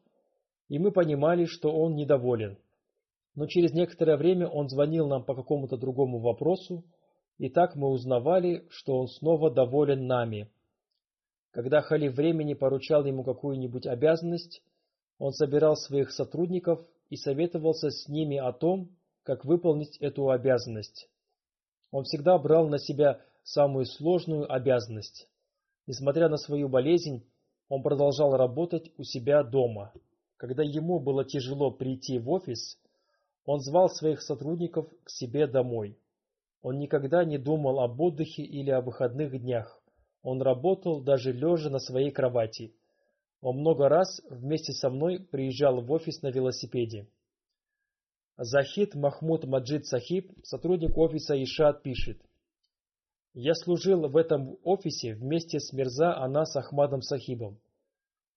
и 0.68 0.78
мы 0.78 0.92
понимали, 0.92 1.46
что 1.46 1.72
он 1.72 1.96
недоволен 1.96 2.58
но 3.36 3.48
через 3.48 3.72
некоторое 3.74 4.18
время 4.18 4.48
он 4.48 4.68
звонил 4.70 5.08
нам 5.08 5.24
по 5.24 5.36
какому-то 5.36 5.78
другому 5.78 6.20
вопросу, 6.20 6.84
и 7.38 7.50
так 7.50 7.76
мы 7.76 7.90
узнавали, 7.90 8.66
что 8.70 8.98
он 8.98 9.08
снова 9.08 9.50
доволен 9.50 10.06
нами. 10.06 10.52
Когда 11.52 11.82
халиф 11.82 12.16
времени 12.16 12.54
поручал 12.54 13.06
ему 13.06 13.24
какую-нибудь 13.24 13.88
обязанность, 13.88 14.62
он 15.18 15.32
собирал 15.32 15.76
своих 15.76 16.12
сотрудников 16.12 16.86
и 17.10 17.16
советовался 17.16 17.90
с 17.90 18.08
ними 18.08 18.38
о 18.38 18.54
том, 18.54 18.96
как 19.24 19.46
выполнить 19.46 19.98
эту 19.98 20.30
обязанность. 20.30 21.10
Он 21.92 22.04
всегда 22.04 22.38
брал 22.38 22.70
на 22.70 22.80
себя 22.80 23.22
самую 23.44 23.86
сложную 23.86 24.52
обязанность. 24.52 25.28
Несмотря 25.88 26.30
на 26.30 26.38
свою 26.38 26.70
болезнь, 26.70 27.26
он 27.68 27.84
продолжал 27.84 28.36
работать 28.36 28.92
у 28.98 29.04
себя 29.04 29.44
дома. 29.44 29.94
Когда 30.38 30.64
ему 30.64 31.00
было 31.00 31.26
тяжело 31.26 31.72
прийти 31.72 32.18
в 32.18 32.30
офис, 32.30 32.78
он 33.46 33.60
звал 33.60 33.90
своих 33.90 34.22
сотрудников 34.22 34.88
к 35.04 35.10
себе 35.10 35.48
домой. 35.48 35.98
Он 36.62 36.78
никогда 36.78 37.26
не 37.26 37.38
думал 37.38 37.80
об 37.80 38.00
отдыхе 38.00 38.44
или 38.44 38.70
о 38.70 38.82
выходных 38.82 39.40
днях. 39.40 39.82
Он 40.22 40.42
работал 40.42 41.02
даже 41.02 41.32
лежа 41.32 41.70
на 41.70 41.80
своей 41.80 42.12
кровати. 42.12 42.76
Он 43.42 43.58
много 43.58 43.90
раз 43.90 44.22
вместе 44.30 44.74
со 44.74 44.90
мной 44.92 45.20
приезжал 45.20 45.82
в 45.82 45.92
офис 45.92 46.22
на 46.22 46.28
велосипеде. 46.28 47.08
Захид 48.38 48.94
Махмуд 48.94 49.46
Маджид 49.46 49.86
Сахиб, 49.86 50.32
сотрудник 50.44 50.96
офиса 50.98 51.42
Ишат, 51.42 51.82
пишет. 51.82 52.22
Я 53.34 53.56
служил 53.56 54.08
в 54.08 54.18
этом 54.18 54.58
офисе 54.64 55.16
вместе 55.16 55.60
с 55.60 55.74
Мирза 55.74 56.16
Анас 56.18 56.56
Ахмадом 56.56 57.02
Сахибом. 57.02 57.60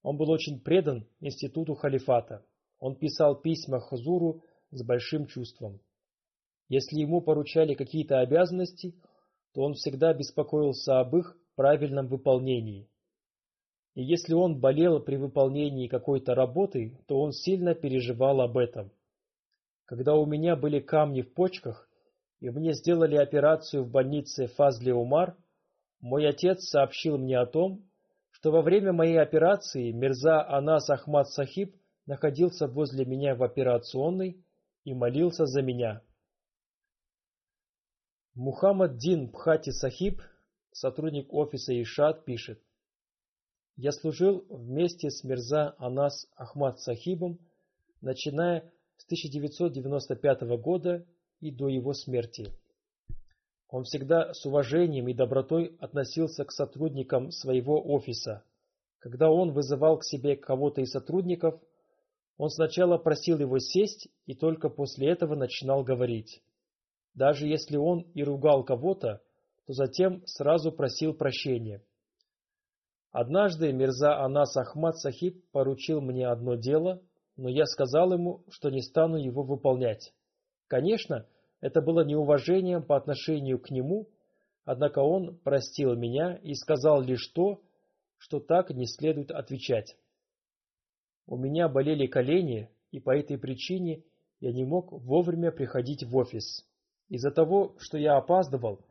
Он 0.02 0.16
был 0.16 0.30
очень 0.30 0.60
предан 0.60 1.06
институту 1.20 1.74
халифата. 1.74 2.44
Он 2.78 2.96
писал 2.96 3.40
письма 3.40 3.80
Хазуру 3.80 4.42
с 4.74 4.82
большим 4.82 5.26
чувством. 5.26 5.80
Если 6.68 6.98
ему 6.98 7.20
поручали 7.20 7.74
какие-то 7.74 8.20
обязанности, 8.20 8.94
то 9.52 9.62
он 9.62 9.74
всегда 9.74 10.12
беспокоился 10.12 11.00
об 11.00 11.16
их 11.16 11.36
правильном 11.54 12.08
выполнении. 12.08 12.88
И 13.94 14.02
если 14.02 14.34
он 14.34 14.60
болел 14.60 15.00
при 15.00 15.16
выполнении 15.16 15.86
какой-то 15.86 16.34
работы, 16.34 16.98
то 17.06 17.20
он 17.20 17.32
сильно 17.32 17.74
переживал 17.74 18.40
об 18.40 18.58
этом. 18.58 18.90
Когда 19.84 20.16
у 20.16 20.26
меня 20.26 20.56
были 20.56 20.80
камни 20.80 21.22
в 21.22 21.32
почках, 21.32 21.88
и 22.40 22.50
мне 22.50 22.72
сделали 22.72 23.16
операцию 23.16 23.84
в 23.84 23.90
больнице 23.90 24.48
Фазли 24.48 24.90
Умар, 24.90 25.36
мой 26.00 26.26
отец 26.28 26.64
сообщил 26.64 27.16
мне 27.16 27.38
о 27.38 27.46
том, 27.46 27.88
что 28.30 28.50
во 28.50 28.62
время 28.62 28.92
моей 28.92 29.18
операции 29.20 29.92
Мирза 29.92 30.44
Анас 30.46 30.90
Ахмад 30.90 31.28
Сахиб 31.28 31.76
находился 32.06 32.66
возле 32.66 33.04
меня 33.04 33.34
в 33.36 33.42
операционной 33.42 34.43
и 34.84 34.94
молился 34.94 35.46
за 35.46 35.62
меня. 35.62 36.02
Мухаммад 38.34 38.96
Дин 38.96 39.28
Бхати 39.28 39.70
Сахиб, 39.70 40.20
сотрудник 40.72 41.32
офиса 41.32 41.80
Ишат, 41.80 42.24
пишет. 42.24 42.60
Я 43.76 43.92
служил 43.92 44.44
вместе 44.48 45.10
с 45.10 45.24
Мирза 45.24 45.74
Анас 45.78 46.28
Ахмад 46.36 46.80
Сахибом, 46.80 47.38
начиная 48.00 48.72
с 48.96 49.04
1995 49.06 50.42
года 50.60 51.06
и 51.40 51.50
до 51.50 51.68
его 51.68 51.92
смерти. 51.92 52.52
Он 53.68 53.84
всегда 53.84 54.32
с 54.34 54.44
уважением 54.46 55.08
и 55.08 55.14
добротой 55.14 55.76
относился 55.80 56.44
к 56.44 56.52
сотрудникам 56.52 57.30
своего 57.30 57.82
офиса. 57.82 58.44
Когда 58.98 59.30
он 59.30 59.52
вызывал 59.52 59.98
к 59.98 60.04
себе 60.04 60.36
кого-то 60.36 60.82
из 60.82 60.90
сотрудников– 60.90 61.60
он 62.36 62.50
сначала 62.50 62.98
просил 62.98 63.38
его 63.38 63.58
сесть 63.58 64.08
и 64.26 64.34
только 64.34 64.68
после 64.68 65.08
этого 65.08 65.34
начинал 65.34 65.84
говорить. 65.84 66.42
Даже 67.14 67.46
если 67.46 67.76
он 67.76 68.00
и 68.14 68.24
ругал 68.24 68.64
кого-то, 68.64 69.22
то 69.66 69.72
затем 69.72 70.22
сразу 70.26 70.72
просил 70.72 71.14
прощения. 71.14 71.82
Однажды 73.12 73.72
Мирза 73.72 74.18
Анас 74.18 74.56
Ахмад 74.56 74.98
Сахиб 74.98 75.48
поручил 75.52 76.00
мне 76.00 76.26
одно 76.26 76.56
дело, 76.56 77.00
но 77.36 77.48
я 77.48 77.64
сказал 77.66 78.12
ему, 78.12 78.44
что 78.50 78.70
не 78.70 78.82
стану 78.82 79.16
его 79.16 79.44
выполнять. 79.44 80.12
Конечно, 80.66 81.26
это 81.60 81.80
было 81.80 82.04
неуважением 82.04 82.82
по 82.82 82.96
отношению 82.96 83.60
к 83.60 83.70
нему, 83.70 84.08
однако 84.64 84.98
он 84.98 85.38
простил 85.38 85.94
меня 85.94 86.34
и 86.42 86.54
сказал 86.54 87.00
лишь 87.00 87.28
то, 87.28 87.62
что 88.18 88.40
так 88.40 88.70
не 88.70 88.86
следует 88.86 89.30
отвечать. 89.30 89.96
У 91.26 91.36
меня 91.36 91.68
болели 91.68 92.06
колени, 92.06 92.70
и 92.90 93.00
по 93.00 93.16
этой 93.16 93.38
причине 93.38 94.04
я 94.40 94.52
не 94.52 94.64
мог 94.64 94.92
вовремя 94.92 95.50
приходить 95.52 96.04
в 96.04 96.14
офис. 96.16 96.66
Из-за 97.08 97.30
того, 97.30 97.76
что 97.78 97.96
я 97.98 98.16
опаздывал, 98.16 98.84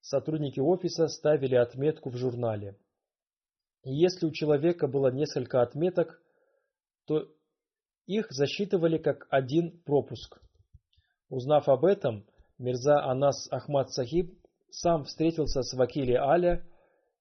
сотрудники 0.00 0.60
офиса 0.60 1.08
ставили 1.08 1.54
отметку 1.54 2.10
в 2.10 2.16
журнале. 2.16 2.76
И 3.84 3.94
если 3.94 4.26
у 4.26 4.30
человека 4.30 4.86
было 4.86 5.10
несколько 5.10 5.62
отметок, 5.62 6.20
то 7.06 7.26
их 8.06 8.30
засчитывали 8.30 8.98
как 8.98 9.26
один 9.30 9.80
пропуск. 9.84 10.40
Узнав 11.30 11.68
об 11.68 11.84
этом, 11.84 12.26
Мирза 12.58 13.02
Анас 13.02 13.46
Ахмад 13.50 13.90
Сахиб 13.90 14.34
сам 14.70 15.04
встретился 15.04 15.62
с 15.62 15.74
Вакили 15.74 16.14
Аля 16.14 16.66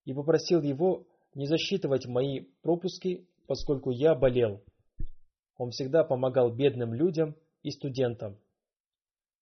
и 0.05 0.13
попросил 0.13 0.61
его 0.61 1.05
не 1.35 1.45
засчитывать 1.45 2.07
мои 2.07 2.41
пропуски, 2.61 3.27
поскольку 3.47 3.91
я 3.91 4.13
болел. 4.13 4.61
Он 5.57 5.71
всегда 5.71 6.03
помогал 6.03 6.53
бедным 6.53 6.93
людям 6.93 7.35
и 7.63 7.71
студентам. 7.71 8.37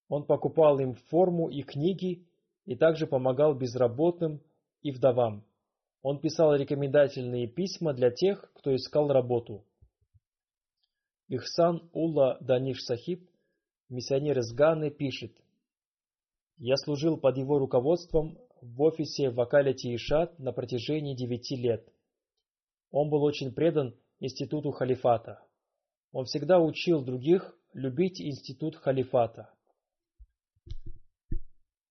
Он 0.07 0.25
покупал 0.25 0.79
им 0.79 0.93
форму 1.09 1.49
и 1.49 1.63
книги 1.63 2.25
и 2.65 2.75
также 2.75 3.07
помогал 3.07 3.55
безработным 3.55 4.41
и 4.81 4.91
вдовам. 4.91 5.43
Он 6.01 6.19
писал 6.19 6.55
рекомендательные 6.55 7.47
письма 7.47 7.93
для 7.93 8.11
тех, 8.11 8.51
кто 8.53 8.75
искал 8.75 9.07
работу. 9.07 9.65
Ихсан 11.27 11.89
Улла 11.91 12.37
Даниш 12.39 12.83
Сахиб, 12.83 13.27
миссионер 13.89 14.37
из 14.37 14.53
Ганы, 14.53 14.91
пишет. 14.91 15.35
Я 16.57 16.77
служил 16.77 17.17
под 17.17 17.37
его 17.37 17.57
руководством 17.57 18.37
в 18.61 18.81
офисе 18.83 19.31
в 19.31 19.41
Акалете 19.41 19.93
Ишат 19.95 20.37
на 20.37 20.51
протяжении 20.51 21.15
девяти 21.15 21.55
лет. 21.55 21.91
Он 22.95 23.09
был 23.09 23.23
очень 23.23 23.51
предан 23.51 23.93
институту 24.21 24.71
халифата. 24.71 25.43
Он 26.13 26.23
всегда 26.23 26.61
учил 26.61 27.03
других 27.03 27.53
любить 27.73 28.21
институт 28.21 28.77
халифата. 28.77 29.53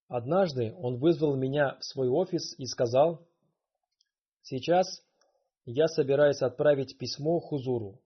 Однажды 0.09 0.75
он 0.79 0.97
вызвал 0.97 1.37
меня 1.37 1.77
в 1.79 1.85
свой 1.85 2.09
офис 2.09 2.59
и 2.59 2.65
сказал, 2.65 3.29
«Сейчас 4.41 5.05
я 5.67 5.89
собираюсь 5.89 6.41
отправить 6.41 6.97
письмо 6.97 7.39
Хузуру. 7.39 8.01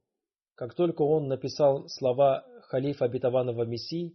Как 0.57 0.75
только 0.75 1.03
он 1.03 1.29
написал 1.29 1.89
слова 1.89 2.45
халифа 2.63 3.05
обетованного 3.05 3.63
Мессии, 3.63 4.13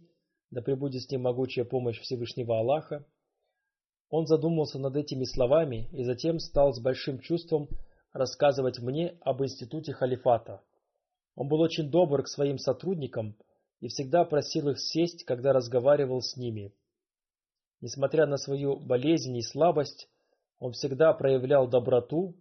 да 0.50 0.60
пребудет 0.60 1.00
с 1.00 1.10
ним 1.10 1.22
могучая 1.22 1.64
помощь 1.64 1.98
Всевышнего 2.00 2.58
Аллаха, 2.58 3.06
он 4.10 4.26
задумался 4.26 4.78
над 4.78 4.94
этими 4.94 5.24
словами 5.24 5.88
и 5.90 6.04
затем 6.04 6.38
стал 6.38 6.74
с 6.74 6.80
большим 6.80 7.18
чувством 7.20 7.70
рассказывать 8.14 8.78
мне 8.78 9.18
об 9.20 9.42
институте 9.42 9.92
халифата. 9.92 10.62
Он 11.34 11.48
был 11.48 11.60
очень 11.60 11.90
добр 11.90 12.22
к 12.22 12.28
своим 12.28 12.58
сотрудникам 12.58 13.36
и 13.80 13.88
всегда 13.88 14.24
просил 14.24 14.70
их 14.70 14.80
сесть, 14.80 15.24
когда 15.24 15.52
разговаривал 15.52 16.22
с 16.22 16.36
ними. 16.36 16.72
Несмотря 17.80 18.26
на 18.26 18.38
свою 18.38 18.76
болезнь 18.76 19.36
и 19.36 19.42
слабость, 19.42 20.08
он 20.58 20.72
всегда 20.72 21.12
проявлял 21.12 21.68
доброту. 21.68 22.34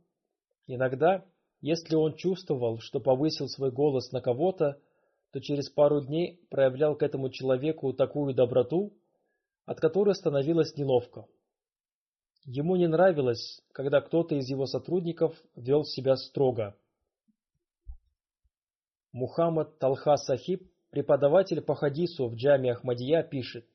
Иногда, 0.67 1.25
если 1.59 1.95
он 1.95 2.15
чувствовал, 2.15 2.79
что 2.79 2.99
повысил 2.99 3.49
свой 3.49 3.71
голос 3.71 4.11
на 4.11 4.21
кого-то, 4.21 4.79
то 5.31 5.41
через 5.41 5.69
пару 5.71 6.01
дней 6.05 6.39
проявлял 6.51 6.95
к 6.95 7.01
этому 7.01 7.29
человеку 7.29 7.91
такую 7.93 8.35
доброту, 8.35 8.93
от 9.65 9.79
которой 9.79 10.13
становилось 10.13 10.77
неловко. 10.77 11.25
Ему 12.45 12.75
не 12.75 12.87
нравилось, 12.87 13.61
когда 13.71 14.01
кто-то 14.01 14.35
из 14.35 14.49
его 14.49 14.65
сотрудников 14.65 15.41
вел 15.55 15.85
себя 15.85 16.17
строго. 16.17 16.75
Мухаммад 19.13 19.79
Талха 19.79 20.17
Сахиб, 20.17 20.69
преподаватель 20.89 21.61
по 21.61 21.75
хадису 21.75 22.27
в 22.27 22.35
джаме 22.35 22.73
Ахмадия, 22.73 23.23
пишет. 23.23 23.65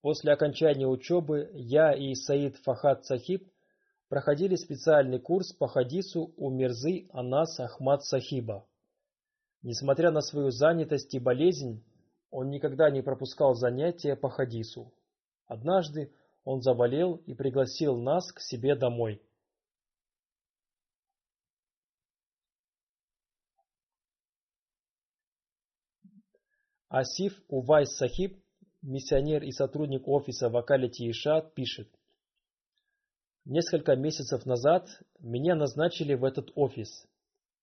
После 0.00 0.32
окончания 0.32 0.86
учебы 0.86 1.50
я 1.54 1.92
и 1.92 2.14
Саид 2.14 2.56
Фахад 2.58 3.04
Сахиб 3.04 3.50
проходили 4.08 4.54
специальный 4.54 5.18
курс 5.18 5.52
по 5.54 5.66
хадису 5.66 6.34
у 6.36 6.50
Мирзы 6.50 7.08
Анас 7.10 7.58
Ахмад 7.58 8.04
Сахиба. 8.04 8.66
Несмотря 9.62 10.10
на 10.10 10.20
свою 10.20 10.50
занятость 10.50 11.14
и 11.14 11.18
болезнь, 11.18 11.82
он 12.30 12.50
никогда 12.50 12.90
не 12.90 13.02
пропускал 13.02 13.54
занятия 13.54 14.14
по 14.14 14.28
хадису. 14.28 14.92
Однажды 15.46 16.12
он 16.44 16.60
заболел 16.62 17.16
и 17.26 17.34
пригласил 17.34 17.96
нас 17.96 18.30
к 18.32 18.40
себе 18.40 18.76
домой. 18.76 19.20
Асиф 26.88 27.32
Увайс 27.48 27.96
Сахиб, 27.96 28.40
миссионер 28.82 29.42
и 29.42 29.50
сотрудник 29.50 30.06
офиса 30.06 30.48
в 30.48 30.56
Акалите 30.56 31.10
Ишат, 31.10 31.52
пишет. 31.54 31.88
Несколько 33.44 33.96
месяцев 33.96 34.46
назад 34.46 34.88
меня 35.18 35.56
назначили 35.56 36.14
в 36.14 36.24
этот 36.24 36.52
офис. 36.54 37.06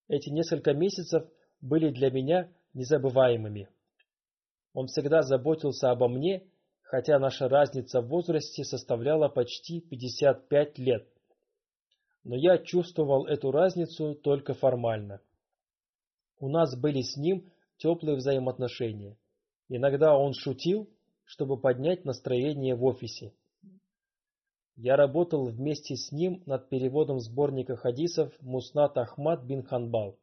Эти 0.08 0.30
несколько 0.30 0.74
месяцев– 0.74 1.30
были 1.62 1.90
для 1.90 2.10
меня 2.10 2.52
незабываемыми. 2.74 3.70
Он 4.74 4.88
всегда 4.88 5.22
заботился 5.22 5.92
обо 5.92 6.08
мне, 6.08 6.48
хотя 6.92 7.20
наша 7.20 7.48
разница 7.48 8.02
в 8.02 8.10
возрасте 8.10 8.66
составляла 8.66 9.30
почти 9.30 9.80
55 9.80 10.78
лет. 10.78 11.08
Но 12.26 12.36
я 12.36 12.58
чувствовал 12.58 13.26
эту 13.28 13.50
разницу 13.52 14.14
только 14.14 14.54
формально. 14.54 15.22
У 16.38 16.50
нас 16.50 16.78
были 16.78 17.02
с 17.02 17.16
ним 17.16 17.50
теплые 17.78 18.18
взаимоотношения. 18.18 19.18
Иногда 19.70 20.18
он 20.18 20.34
шутил, 20.34 20.90
чтобы 21.24 21.58
поднять 21.58 22.04
настроение 22.04 22.76
в 22.76 22.84
офисе. 22.84 23.32
Я 24.76 24.98
работал 24.98 25.46
вместе 25.46 25.96
с 25.96 26.12
ним 26.12 26.44
над 26.46 26.68
переводом 26.68 27.22
сборника 27.22 27.78
хадисов 27.78 28.34
Муснат 28.42 28.98
Ахмад 28.98 29.46
бин 29.46 29.64
Ханбал. 29.64 30.18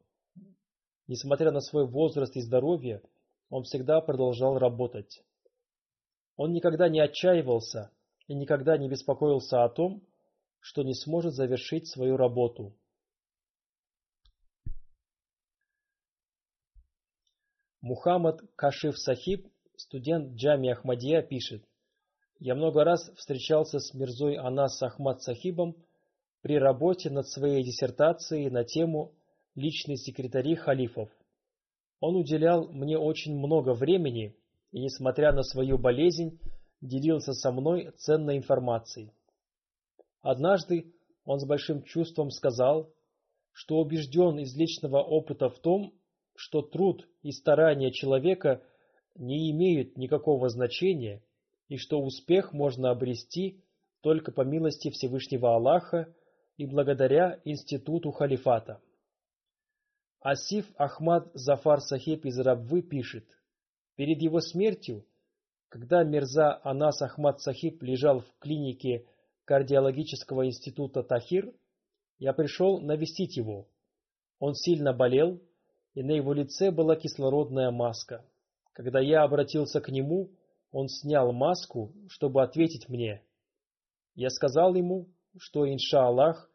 Несмотря 1.07 1.51
на 1.51 1.63
свой 1.63 1.87
возраст 1.87 2.37
и 2.37 2.43
здоровье, 2.43 3.01
он 3.49 3.63
всегда 3.63 4.03
продолжал 4.03 4.59
работать. 4.59 5.25
Он 6.39 6.53
никогда 6.53 6.89
не 6.89 7.01
отчаивался 7.01 7.91
и 8.29 8.35
никогда 8.35 8.79
не 8.79 8.89
беспокоился 8.89 9.65
о 9.65 9.69
том, 9.69 10.07
что 10.61 10.85
не 10.85 10.95
сможет 10.95 11.35
завершить 11.35 11.89
свою 11.89 12.17
работу. 12.17 12.77
Мухаммад 17.81 18.41
Кашиф 18.55 18.97
Сахиб, 18.99 19.49
студент 19.77 20.37
Джами 20.37 20.71
Ахмадия, 20.71 21.23
пишет, 21.23 21.65
«Я 22.39 22.55
много 22.55 22.85
раз 22.85 23.11
встречался 23.17 23.81
с 23.81 23.93
Мирзой 23.93 24.37
Анас 24.37 24.81
Ахмад 24.81 25.21
Сахибом 25.23 25.75
при 26.43 26.57
работе 26.57 27.11
над 27.11 27.27
своей 27.27 27.65
диссертацией 27.65 28.49
на 28.49 28.63
тему 28.63 29.13
личные 29.57 29.97
секретари 29.97 30.55
халифов. 30.55 31.11
Он 31.99 32.15
уделял 32.15 32.69
мне 32.69 32.97
очень 32.97 33.37
много 33.37 33.75
времени 33.75 34.38
и, 34.71 34.81
несмотря 34.81 35.33
на 35.33 35.43
свою 35.43 35.79
болезнь, 35.79 36.39
делился 36.81 37.33
со 37.33 37.51
мной 37.53 37.93
ценной 37.97 38.37
информацией. 38.37 39.13
Однажды 40.21 40.93
он 41.25 41.41
с 41.41 41.47
большим 41.47 41.83
чувством 41.83 42.31
сказал, 42.31 42.93
что 43.53 43.79
убежден 43.79 44.39
из 44.39 44.55
личного 44.57 45.03
опыта 45.03 45.49
в 45.49 45.59
том, 45.59 45.93
что 46.35 46.63
труд 46.63 47.09
и 47.23 47.33
старания 47.33 47.91
человека 47.91 48.63
не 49.15 49.51
имеют 49.51 49.97
никакого 49.97 50.49
значения 50.49 51.23
и 51.67 51.77
что 51.77 52.01
успех 52.01 52.53
можно 52.53 52.91
обрести 52.91 53.65
только 54.01 54.31
по 54.31 54.43
милости 54.43 54.91
Всевышнего 54.91 55.55
Аллаха 55.55 56.15
и 56.57 56.67
благодаря 56.67 57.41
институту 57.45 58.13
халифата. 58.13 58.81
Асиф 60.21 60.67
Ахмад 60.77 61.31
Зафар 61.35 61.81
Сахиб 61.81 62.25
из 62.25 62.39
Рабвы 62.39 62.83
пишет, 62.83 63.38
перед 63.99 64.23
его 64.23 64.41
смертью, 64.41 65.05
когда 65.69 66.05
Мирза 66.05 66.61
Анас 66.63 67.03
Ахмад 67.03 67.41
Сахиб 67.41 67.83
лежал 67.83 68.21
в 68.21 68.39
клинике 68.39 69.07
кардиологического 69.45 70.47
института 70.47 71.03
Тахир, 71.03 71.53
я 72.21 72.33
пришел 72.33 72.81
навестить 72.81 73.37
его. 73.37 73.67
Он 74.39 74.55
сильно 74.55 74.93
болел, 74.93 75.41
и 75.95 76.05
на 76.05 76.13
его 76.13 76.33
лице 76.33 76.71
была 76.71 76.95
кислородная 76.95 77.73
маска. 77.73 78.25
Когда 78.73 79.01
я 79.01 79.25
обратился 79.25 79.81
к 79.81 79.89
нему, 79.89 80.31
он 80.71 80.87
снял 80.89 81.33
маску, 81.33 81.93
чтобы 82.09 82.45
ответить 82.45 82.89
мне. 82.89 83.25
Я 84.15 84.31
сказал 84.31 84.77
ему, 84.77 85.09
что, 85.37 85.69
инша 85.69 86.07
Аллах, 86.07 86.49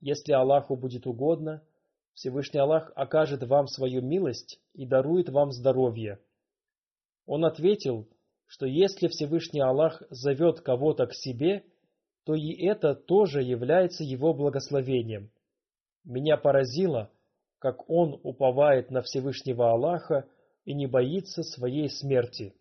если 0.00 0.32
Аллаху 0.32 0.76
будет 0.76 1.06
угодно, 1.06 1.62
Всевышний 2.12 2.60
Аллах 2.60 2.92
окажет 2.94 3.42
вам 3.44 3.68
свою 3.68 4.02
милость 4.02 4.60
и 4.74 4.84
дарует 4.84 5.30
вам 5.30 5.50
здоровье. 5.50 6.20
Он 7.30 7.44
ответил, 7.44 8.08
что 8.46 8.66
если 8.66 9.06
Всевышний 9.06 9.60
Аллах 9.60 10.02
зовет 10.10 10.62
кого-то 10.62 11.06
к 11.06 11.14
себе, 11.14 11.64
то 12.24 12.34
и 12.34 12.50
это 12.60 12.96
тоже 12.96 13.40
является 13.40 14.02
его 14.02 14.34
благословением. 14.34 15.30
Меня 16.02 16.36
поразило, 16.36 17.08
как 17.60 17.88
он 17.88 18.18
уповает 18.24 18.90
на 18.90 19.02
Всевышнего 19.02 19.70
Аллаха, 19.70 20.28
и 20.64 20.74
не 20.74 20.88
боится 20.88 21.44
своей 21.44 21.88
смерти. 21.88 22.52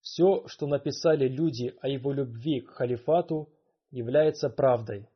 Все, 0.00 0.48
что 0.48 0.66
написали 0.66 1.28
люди 1.28 1.76
о 1.80 1.86
его 1.86 2.12
любви 2.12 2.62
к 2.62 2.70
халифату, 2.70 3.48
является 3.92 4.50
правдой. 4.50 5.08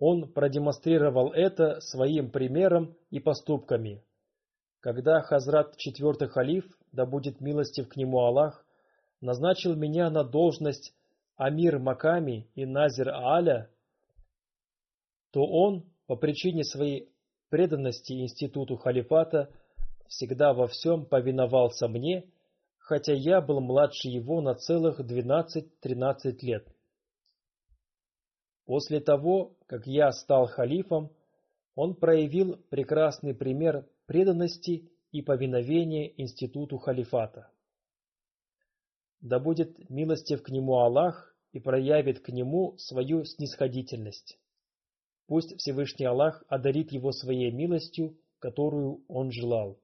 Он 0.00 0.32
продемонстрировал 0.32 1.30
это 1.30 1.80
своим 1.80 2.32
примером 2.32 2.96
и 3.10 3.20
поступками. 3.20 4.02
Когда 4.80 5.20
Хазрат 5.20 5.74
IV 5.76 6.26
халиф, 6.28 6.64
да 6.92 7.06
будет 7.06 7.40
милостив 7.40 7.88
к 7.88 7.96
нему 7.96 8.20
Аллах, 8.20 8.64
назначил 9.20 9.74
меня 9.74 10.10
на 10.10 10.24
должность 10.24 10.94
Амир 11.36 11.78
Маками 11.78 12.48
и 12.54 12.64
Назир 12.64 13.10
Аля, 13.10 13.70
то 15.32 15.44
он, 15.44 15.84
по 16.06 16.16
причине 16.16 16.64
своей 16.64 17.10
преданности 17.50 18.12
институту 18.12 18.76
халифата, 18.76 19.50
всегда 20.08 20.54
во 20.54 20.66
всем 20.66 21.04
повиновался 21.04 21.88
мне, 21.88 22.30
хотя 22.78 23.12
я 23.12 23.40
был 23.40 23.60
младше 23.60 24.08
его 24.08 24.40
на 24.40 24.54
целых 24.54 25.00
12-13 25.00 26.38
лет. 26.42 26.66
После 28.64 29.00
того, 29.00 29.56
как 29.66 29.86
я 29.86 30.12
стал 30.12 30.46
халифом, 30.46 31.10
он 31.74 31.94
проявил 31.94 32.56
прекрасный 32.70 33.34
пример 33.34 33.86
преданности 34.06 34.90
и 35.12 35.22
повиновения 35.22 36.12
институту 36.20 36.78
халифата. 36.78 37.50
Да 39.20 39.38
будет 39.38 39.90
милостив 39.90 40.42
к 40.42 40.50
нему 40.50 40.78
Аллах 40.78 41.34
и 41.52 41.58
проявит 41.58 42.20
к 42.20 42.28
нему 42.28 42.76
свою 42.78 43.24
снисходительность. 43.24 44.38
Пусть 45.26 45.56
Всевышний 45.58 46.06
Аллах 46.06 46.44
одарит 46.48 46.92
его 46.92 47.12
своей 47.12 47.50
милостью, 47.50 48.16
которую 48.38 49.04
он 49.08 49.32
желал. 49.32 49.80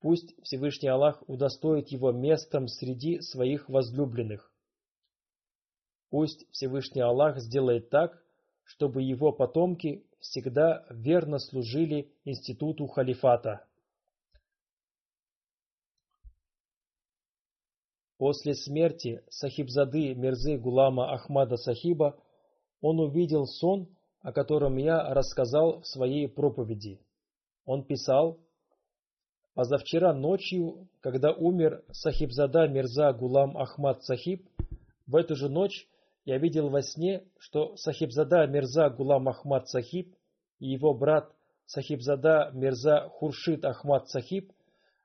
Пусть 0.00 0.34
Всевышний 0.42 0.88
Аллах 0.88 1.22
удостоит 1.28 1.88
его 1.88 2.12
местом 2.12 2.68
среди 2.68 3.20
своих 3.20 3.68
возлюбленных. 3.68 4.52
Пусть 6.10 6.48
Всевышний 6.50 7.02
Аллах 7.02 7.38
сделает 7.38 7.90
так, 7.90 8.22
чтобы 8.62 9.02
его 9.02 9.32
потомки 9.32 10.04
всегда 10.20 10.84
верно 10.90 11.38
служили 11.38 12.12
институту 12.24 12.86
халифата. 12.86 13.66
После 18.18 18.54
смерти 18.54 19.24
Сахибзады 19.30 20.14
Мирзы 20.14 20.58
Гулама 20.58 21.12
Ахмада 21.14 21.56
Сахиба 21.56 22.22
он 22.82 23.00
увидел 23.00 23.46
сон, 23.46 23.88
о 24.20 24.32
котором 24.32 24.76
я 24.76 25.14
рассказал 25.14 25.80
в 25.80 25.86
своей 25.86 26.28
проповеди. 26.28 27.00
Он 27.64 27.82
писал, 27.82 28.38
«Позавчера 29.54 30.12
ночью, 30.12 30.88
когда 31.00 31.32
умер 31.32 31.82
Сахибзада 31.92 32.68
Мирза 32.68 33.12
Гулам 33.12 33.56
Ахмад 33.56 34.02
Сахиб, 34.04 34.46
в 35.06 35.16
эту 35.16 35.34
же 35.34 35.48
ночь 35.48 35.88
я 36.24 36.38
видел 36.38 36.68
во 36.68 36.82
сне, 36.82 37.24
что 37.38 37.76
Сахибзада 37.76 38.46
Мирза 38.46 38.90
Гулам 38.90 39.28
Ахмад 39.28 39.68
Сахиб 39.68 40.14
и 40.58 40.68
его 40.68 40.94
брат 40.94 41.32
Сахибзада 41.66 42.50
Мирза 42.52 43.08
Хуршид 43.08 43.64
Ахмад 43.64 44.08
Сахиб 44.08 44.52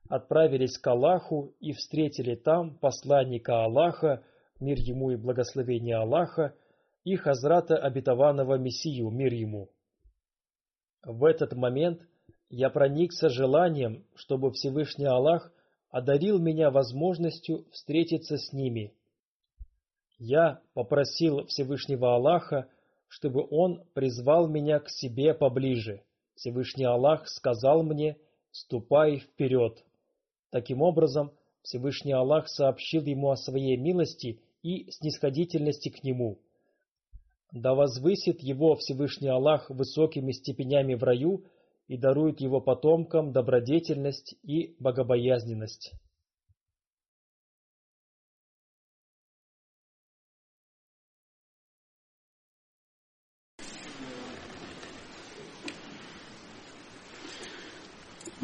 отправились 0.09 0.78
к 0.78 0.88
Аллаху 0.88 1.55
и 1.59 1.74
встретили 1.74 2.36
там 2.36 2.78
посланника 2.78 3.63
Аллаха, 3.63 4.24
мир 4.59 4.78
ему 4.80 5.11
и 5.11 5.16
благословение 5.16 5.97
Аллаха, 5.97 6.55
и 7.03 7.16
Хазрата 7.16 7.78
Обетованного 7.78 8.57
Мессию, 8.57 9.09
мир 9.09 9.34
ему. 9.34 9.70
В 11.03 11.24
этот 11.24 11.53
момент 11.53 12.01
я 12.49 12.70
проникся 12.70 13.30
желанием, 13.30 14.05
чтобы 14.16 14.51
Всевышний 14.51 15.05
Аллах 15.05 15.51
одарил 15.89 16.39
меня 16.39 16.72
возможностью 16.72 17.66
встретиться 17.72 18.38
с 18.38 18.51
ними. 18.53 18.95
Я 20.18 20.61
попросил 20.74 21.45
Всевышнего 21.45 22.16
Аллаха, 22.16 22.68
чтобы 23.07 23.45
Он 23.49 23.84
призвал 23.93 24.47
меня 24.47 24.80
к 24.80 24.89
себе 24.89 25.34
поближе. 25.34 26.03
Всевышний 26.36 26.86
Аллах 26.86 27.28
сказал 27.28 27.84
мне 27.84 28.18
«Ступай 28.51 29.20
вперед». 29.20 29.84
Таким 30.51 30.82
образом, 30.82 31.32
Всевышний 31.63 32.13
Аллах 32.13 32.47
сообщил 32.47 33.03
ему 33.03 33.32
о 33.32 33.36
своей 33.36 33.76
милости 33.76 34.39
и 34.63 34.89
снисходительности 34.91 35.89
к 35.89 36.03
нему. 36.03 36.39
Да 37.51 37.74
возвысит 37.74 38.41
его 38.41 38.76
Всевышний 38.76 39.30
Аллах 39.30 39.70
высокими 39.70 40.32
степенями 40.32 40.93
в 40.93 41.03
раю 41.03 41.43
и 41.88 41.97
дарует 41.97 42.39
его 42.39 42.61
потомкам 42.61 43.32
добродетельность 43.32 44.36
и 44.43 44.76
богобоязненность. 44.80 45.93